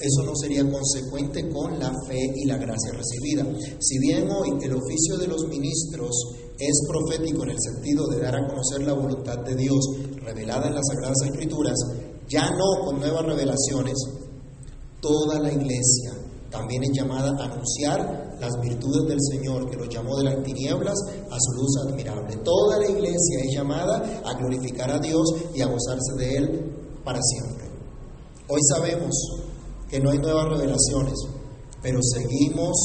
Eso 0.00 0.24
no 0.24 0.32
sería 0.34 0.68
consecuente 0.68 1.48
con 1.48 1.78
la 1.78 1.92
fe 2.08 2.18
y 2.34 2.46
la 2.46 2.56
gracia 2.56 2.90
recibida. 2.92 3.46
Si 3.78 4.00
bien 4.00 4.28
hoy 4.28 4.58
el 4.60 4.72
oficio 4.74 5.18
de 5.18 5.28
los 5.28 5.46
ministros 5.46 6.10
es 6.58 6.82
profético 6.88 7.44
en 7.44 7.50
el 7.50 7.60
sentido 7.60 8.08
de 8.08 8.20
dar 8.20 8.34
a 8.34 8.48
conocer 8.48 8.82
la 8.82 8.94
voluntad 8.94 9.38
de 9.38 9.54
Dios 9.54 9.88
revelada 10.16 10.66
en 10.66 10.74
las 10.74 10.86
Sagradas 10.88 11.22
Escrituras, 11.24 11.76
ya 12.28 12.50
no 12.50 12.84
con 12.84 12.98
nuevas 12.98 13.24
revelaciones, 13.24 13.94
toda 15.00 15.38
la 15.38 15.52
iglesia 15.52 16.12
también 16.50 16.82
es 16.82 16.90
llamada 16.92 17.36
a 17.38 17.52
anunciar 17.52 18.27
las 18.40 18.60
virtudes 18.60 19.08
del 19.08 19.18
Señor 19.20 19.68
que 19.70 19.76
los 19.76 19.88
llamó 19.88 20.16
de 20.16 20.24
las 20.24 20.42
tinieblas 20.42 20.94
a 21.30 21.36
su 21.38 21.52
luz 21.52 21.76
admirable. 21.86 22.36
Toda 22.44 22.78
la 22.78 22.88
iglesia 22.88 23.40
es 23.44 23.54
llamada 23.54 24.22
a 24.24 24.34
glorificar 24.34 24.90
a 24.90 24.98
Dios 24.98 25.34
y 25.54 25.60
a 25.60 25.66
gozarse 25.66 26.14
de 26.16 26.36
Él 26.36 26.74
para 27.04 27.20
siempre. 27.22 27.68
Hoy 28.48 28.60
sabemos 28.68 29.14
que 29.88 30.00
no 30.00 30.10
hay 30.10 30.18
nuevas 30.18 30.48
revelaciones, 30.48 31.14
pero 31.82 32.00
seguimos 32.02 32.76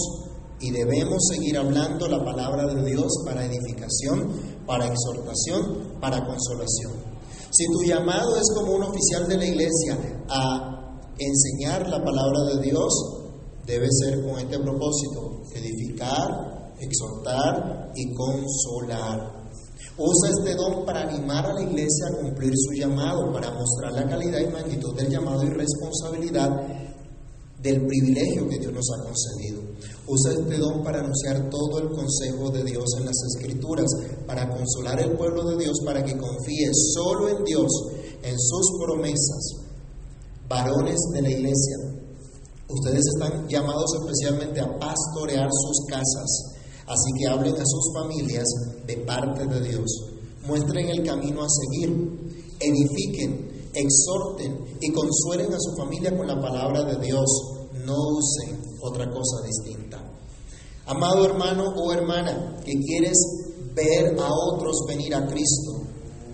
y 0.60 0.72
debemos 0.72 1.28
seguir 1.30 1.58
hablando 1.58 2.08
la 2.08 2.24
palabra 2.24 2.74
de 2.74 2.90
Dios 2.90 3.12
para 3.26 3.46
edificación, 3.46 4.32
para 4.66 4.88
exhortación, 4.88 6.00
para 6.00 6.26
consolación. 6.26 6.94
Si 7.52 7.66
tu 7.68 7.84
llamado 7.84 8.36
es 8.38 8.50
como 8.56 8.74
un 8.74 8.84
oficial 8.84 9.28
de 9.28 9.38
la 9.38 9.46
iglesia 9.46 10.24
a 10.30 10.74
enseñar 11.20 11.88
la 11.90 12.04
palabra 12.04 12.44
de 12.56 12.62
Dios, 12.62 12.94
debe 13.66 13.88
ser 13.92 14.22
con 14.24 14.40
este 14.40 14.58
propósito, 14.60 15.33
exhortar 16.80 17.92
y 17.96 18.14
consolar. 18.14 19.44
Usa 19.98 20.30
este 20.30 20.56
don 20.56 20.86
para 20.86 21.02
animar 21.02 21.46
a 21.46 21.54
la 21.54 21.62
iglesia 21.62 22.08
a 22.08 22.22
cumplir 22.22 22.54
su 22.56 22.74
llamado, 22.74 23.32
para 23.32 23.52
mostrar 23.52 23.92
la 23.94 24.08
calidad 24.10 24.40
y 24.40 24.52
magnitud 24.52 24.96
del 24.96 25.10
llamado 25.10 25.44
y 25.44 25.50
responsabilidad 25.50 26.50
del 27.62 27.86
privilegio 27.86 28.50
que 28.50 28.60
Dios 28.60 28.74
nos 28.74 28.90
ha 28.92 29.04
concedido. 29.04 29.62
Usa 30.08 30.34
este 30.34 30.58
don 30.58 30.84
para 30.84 31.00
anunciar 31.00 31.50
todo 31.50 31.80
el 31.80 31.90
consejo 31.90 32.50
de 32.50 32.64
Dios 32.64 32.84
en 32.98 33.06
las 33.06 33.16
Escrituras, 33.36 33.86
para 34.26 34.50
consolar 34.50 35.00
el 35.00 35.16
pueblo 35.16 35.46
de 35.46 35.64
Dios, 35.64 35.80
para 35.86 36.04
que 36.04 36.18
confíe 36.18 36.72
solo 36.94 37.30
en 37.30 37.44
Dios, 37.46 37.72
en 38.24 38.38
sus 38.38 38.80
promesas. 38.84 39.60
Varones 40.50 41.00
de 41.14 41.22
la 41.22 41.30
iglesia, 41.30 41.78
ustedes 42.74 43.04
están 43.16 43.48
llamados 43.48 43.92
especialmente 44.02 44.60
a 44.60 44.80
pastorear 44.80 45.50
sus 45.52 45.86
casas, 45.90 46.56
así 46.88 47.12
que 47.20 47.28
hablen 47.28 47.56
a 47.56 47.66
sus 47.66 47.94
familias 47.94 48.46
de 48.86 48.98
parte 48.98 49.46
de 49.46 49.62
Dios. 49.62 49.86
Muestren 50.46 50.90
el 50.90 51.04
camino 51.04 51.44
a 51.44 51.48
seguir, 51.50 52.56
edifiquen, 52.60 53.70
exhorten 53.74 54.78
y 54.82 54.92
consuelen 54.92 55.54
a 55.54 55.60
su 55.60 55.76
familia 55.78 56.16
con 56.16 56.28
la 56.28 56.40
palabra 56.40 56.84
de 56.84 57.06
Dios. 57.06 57.26
No 57.86 57.96
usen 57.96 58.62
otra 58.82 59.10
cosa 59.10 59.42
distinta. 59.46 60.02
Amado 60.86 61.26
hermano 61.26 61.74
o 61.76 61.94
hermana 61.94 62.58
que 62.66 62.74
quieres 62.74 63.18
ver 63.74 64.20
a 64.20 64.30
otros 64.34 64.84
venir 64.88 65.16
a 65.16 65.26
Cristo, 65.26 65.82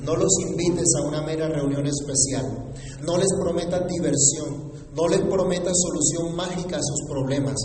no 0.01 0.15
los 0.15 0.31
invites 0.47 0.87
a 0.97 1.07
una 1.07 1.21
mera 1.21 1.47
reunión 1.49 1.85
especial. 1.85 2.73
No 3.05 3.17
les 3.17 3.27
prometas 3.39 3.87
diversión. 3.87 4.68
No 4.99 5.07
les 5.07 5.21
prometas 5.21 5.71
solución 5.81 6.35
mágica 6.35 6.75
a 6.75 6.81
sus 6.81 7.07
problemas. 7.07 7.55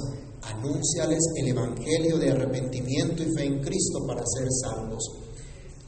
Anúnciales 0.43 1.19
el 1.35 1.49
Evangelio 1.49 2.17
de 2.17 2.31
arrepentimiento 2.31 3.25
y 3.25 3.35
fe 3.35 3.47
en 3.47 3.61
Cristo 3.61 4.07
para 4.07 4.23
ser 4.25 4.47
salvos. 4.63 5.03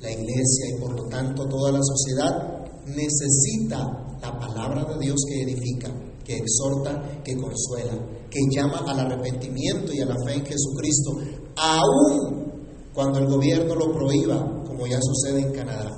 La 0.01 0.11
iglesia 0.11 0.67
y 0.75 0.81
por 0.81 0.97
lo 0.97 1.05
tanto 1.05 1.47
toda 1.47 1.71
la 1.71 1.79
sociedad 1.83 2.67
necesita 2.87 3.79
la 4.21 4.41
palabra 4.41 4.87
de 4.87 4.99
Dios 4.99 5.21
que 5.29 5.43
edifica, 5.43 5.89
que 6.25 6.37
exhorta, 6.37 7.23
que 7.23 7.37
consuela, 7.37 7.95
que 8.29 8.41
llama 8.51 8.79
al 8.79 8.99
arrepentimiento 8.99 9.93
y 9.93 10.01
a 10.01 10.07
la 10.07 10.17
fe 10.27 10.35
en 10.35 10.47
Jesucristo, 10.47 11.13
aun 11.59 12.91
cuando 12.93 13.21
el 13.21 13.29
gobierno 13.29 13.77
lo 13.77 13.93
prohíba, 13.93 14.65
como 14.67 14.89
ya 14.89 14.99
sucede 15.01 15.43
en 15.43 15.53
Canadá. 15.53 15.93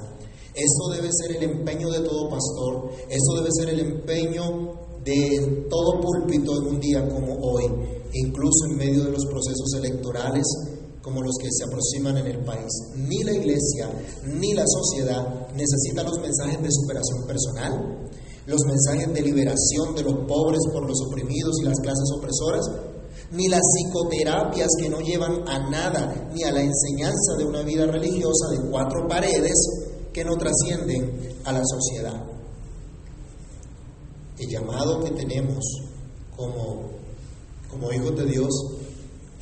Eso 0.53 0.95
debe 0.95 1.09
ser 1.11 1.37
el 1.37 1.43
empeño 1.45 1.89
de 1.89 2.01
todo 2.01 2.29
pastor, 2.29 2.91
eso 3.09 3.35
debe 3.37 3.49
ser 3.51 3.71
el 3.71 3.81
empeño 3.81 4.88
de 5.05 5.67
todo 5.71 6.01
púlpito 6.01 6.53
en 6.59 6.75
un 6.75 6.81
día 6.81 7.09
como 7.09 7.35
hoy, 7.41 7.65
incluso 8.13 8.67
en 8.71 8.77
medio 8.77 9.05
de 9.05 9.13
los 9.13 9.25
procesos 9.27 9.75
electorales 9.77 10.47
como 11.03 11.23
los 11.23 11.37
que 11.41 11.49
se 11.51 11.65
aproximan 11.65 12.19
en 12.19 12.27
el 12.27 12.45
país. 12.45 12.69
Ni 12.97 13.23
la 13.23 13.33
iglesia 13.33 13.89
ni 14.25 14.53
la 14.53 14.65
sociedad 14.67 15.49
necesitan 15.55 16.07
los 16.07 16.21
mensajes 16.21 16.63
de 16.63 16.69
superación 16.71 17.27
personal, 17.27 18.11
los 18.47 18.61
mensajes 18.67 19.13
de 19.15 19.23
liberación 19.23 19.95
de 19.95 20.03
los 20.03 20.15
pobres 20.27 20.61
por 20.73 20.87
los 20.87 21.01
oprimidos 21.07 21.57
y 21.63 21.65
las 21.65 21.79
clases 21.81 22.11
opresoras, 22.17 22.65
ni 23.33 23.49
las 23.49 23.61
psicoterapias 23.61 24.69
que 24.81 24.89
no 24.89 25.01
llevan 25.01 25.49
a 25.49 25.71
nada, 25.71 26.31
ni 26.35 26.45
a 26.45 26.53
la 26.53 26.63
enseñanza 26.63 27.37
de 27.39 27.45
una 27.45 27.63
vida 27.63 27.87
religiosa 27.87 28.49
de 28.51 28.71
cuatro 28.71 29.07
paredes 29.09 29.57
que 30.13 30.25
no 30.25 30.37
trascienden 30.37 31.37
a 31.45 31.53
la 31.53 31.63
sociedad. 31.65 32.38
El 34.39 34.49
llamado 34.49 35.03
que 35.03 35.11
tenemos 35.11 35.65
como, 36.37 36.91
como 37.71 37.93
hijos 37.93 38.17
de 38.17 38.27
Dios 38.27 38.51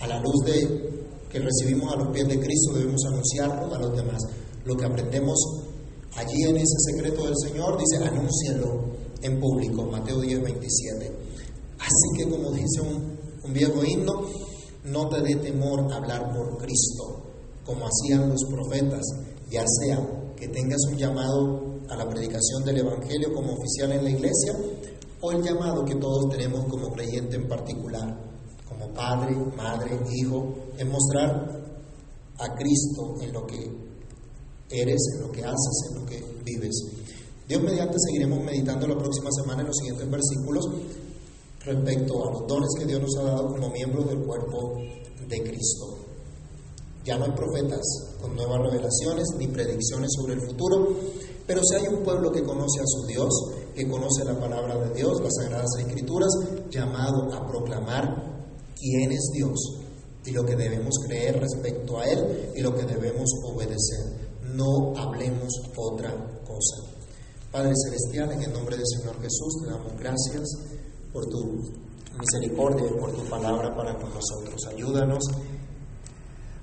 a 0.01 0.07
la 0.07 0.21
luz 0.21 0.45
de 0.45 0.87
que 1.31 1.39
recibimos 1.39 1.93
a 1.93 1.97
los 1.97 2.09
pies 2.09 2.29
de 2.29 2.41
Cristo 2.41 2.73
debemos 2.73 3.05
anunciarlo 3.07 3.75
a 3.75 3.79
los 3.79 3.97
demás. 3.97 4.23
Lo 4.65 4.77
que 4.77 4.87
aprendemos 4.87 5.39
allí 6.17 6.45
en 6.45 6.57
ese 6.57 6.77
secreto 6.93 7.25
del 7.25 7.37
Señor 7.37 7.79
dice, 7.79 7.97
anúncienlo 8.03 8.87
en 9.23 9.39
público, 9.41 9.85
Mateo 9.85 10.21
10, 10.21 10.43
27. 10.43 11.13
Así 11.79 12.17
que 12.17 12.31
como 12.31 12.51
dice 12.53 12.81
un, 12.81 13.19
un 13.45 13.53
viejo 13.53 13.85
himno, 13.85 14.27
no 14.85 15.09
te 15.09 15.21
dé 15.21 15.37
temor 15.37 15.93
hablar 15.93 16.33
por 16.33 16.59
Cristo, 16.59 17.23
como 17.65 17.87
hacían 17.87 18.29
los 18.31 18.45
profetas, 18.45 19.05
ya 19.51 19.65
sea 19.67 19.99
que 20.37 20.49
tengas 20.49 20.81
un 20.91 20.97
llamado 20.97 21.66
a 21.89 21.97
la 21.97 22.09
predicación 22.09 22.65
del 22.65 22.79
Evangelio 22.79 23.33
como 23.33 23.55
oficial 23.55 23.93
en 23.93 24.05
la 24.05 24.11
iglesia, 24.11 24.55
o 25.21 25.33
el 25.33 25.43
llamado 25.43 25.85
que 25.85 25.95
todos 25.97 26.29
tenemos 26.31 26.65
como 26.67 26.93
creyente 26.93 27.37
en 27.37 27.49
particular 27.49 28.27
como 28.69 28.93
padre, 28.93 29.35
madre, 29.57 29.99
hijo, 30.13 30.55
en 30.77 30.91
mostrar 30.91 31.65
a 32.39 32.55
Cristo 32.55 33.15
en 33.21 33.33
lo 33.33 33.47
que 33.47 33.71
eres, 34.71 35.01
en 35.15 35.23
lo 35.23 35.33
que 35.33 35.45
haces, 35.45 35.91
en 35.91 36.01
lo 36.01 36.07
que 36.07 36.23
vives. 36.45 36.75
Dios 37.49 37.63
mediante 37.63 37.97
seguiremos 37.99 38.43
meditando 38.43 38.87
la 38.89 38.99
próxima 38.99 39.31
semana 39.31 39.61
en 39.61 39.69
los 39.69 39.77
siguientes 39.77 40.11
versículos 40.11 40.67
respecto 41.61 42.29
a 42.29 42.33
los 42.33 42.47
dones 42.47 42.69
que 42.79 42.87
Dios 42.87 43.01
nos 43.01 43.17
ha 43.17 43.23
dado 43.23 43.49
como 43.49 43.71
miembros 43.71 44.09
del 44.09 44.19
cuerpo 44.19 44.79
de 45.29 45.43
Cristo. 45.43 45.99
Ya 47.05 47.17
no 47.17 47.25
hay 47.25 47.33
profetas 47.33 47.81
con 48.21 48.35
nuevas 48.35 48.61
revelaciones 48.63 49.29
ni 49.39 49.47
predicciones 49.47 50.11
sobre 50.13 50.35
el 50.35 50.41
futuro, 50.41 50.97
pero 51.47 51.61
si 51.63 51.77
hay 51.77 51.87
un 51.93 52.03
pueblo 52.03 52.33
que 52.33 52.43
conoce 52.43 52.81
a 52.81 52.87
su 52.87 53.07
Dios, 53.07 53.31
que 53.75 53.89
conoce 53.89 54.25
la 54.25 54.39
palabra 54.39 54.79
de 54.79 54.95
Dios, 54.95 55.21
las 55.23 55.35
sagradas 55.41 55.71
escrituras, 55.79 56.31
llamado 56.71 57.33
a 57.33 57.47
proclamar 57.47 58.37
quién 58.75 59.13
es 59.13 59.31
Dios 59.33 59.59
y 60.25 60.33
lo 60.33 60.45
que 60.45 60.57
debemos 60.57 60.95
creer 61.07 61.39
respecto 61.39 61.99
a 61.99 62.05
Él 62.05 62.53
y 62.57 62.61
lo 62.61 62.75
que 62.75 62.85
debemos 62.85 63.31
obedecer. 63.45 64.27
No 64.55 64.97
hablemos 64.97 65.53
otra 65.77 66.11
cosa. 66.45 66.97
Padre 67.53 67.73
Celestial, 67.85 68.33
en 68.33 68.43
el 68.43 68.53
nombre 68.53 68.77
del 68.77 68.87
Señor 68.87 69.15
Jesús, 69.23 69.63
te 69.63 69.71
damos 69.71 69.93
gracias 69.99 70.49
por 71.13 71.25
tu 71.27 71.63
misericordia 72.19 72.87
y 72.91 72.99
por 72.99 73.13
tu 73.13 73.25
palabra 73.31 73.75
para 73.75 73.95
con 73.99 74.11
nosotros. 74.13 74.61
Ayúdanos 74.69 75.23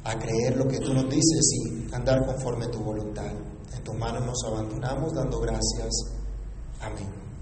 a 0.03 0.19
creer 0.19 0.57
lo 0.57 0.67
que 0.67 0.79
tú 0.79 0.93
nos 0.93 1.09
dices 1.09 1.49
y 1.53 1.93
andar 1.93 2.25
conforme 2.25 2.65
a 2.65 2.71
tu 2.71 2.79
voluntad. 2.79 3.31
En 3.75 3.83
tus 3.83 3.95
manos 3.95 4.25
nos 4.25 4.43
abandonamos 4.45 5.13
dando 5.13 5.39
gracias. 5.39 5.91
Amén. 6.81 7.32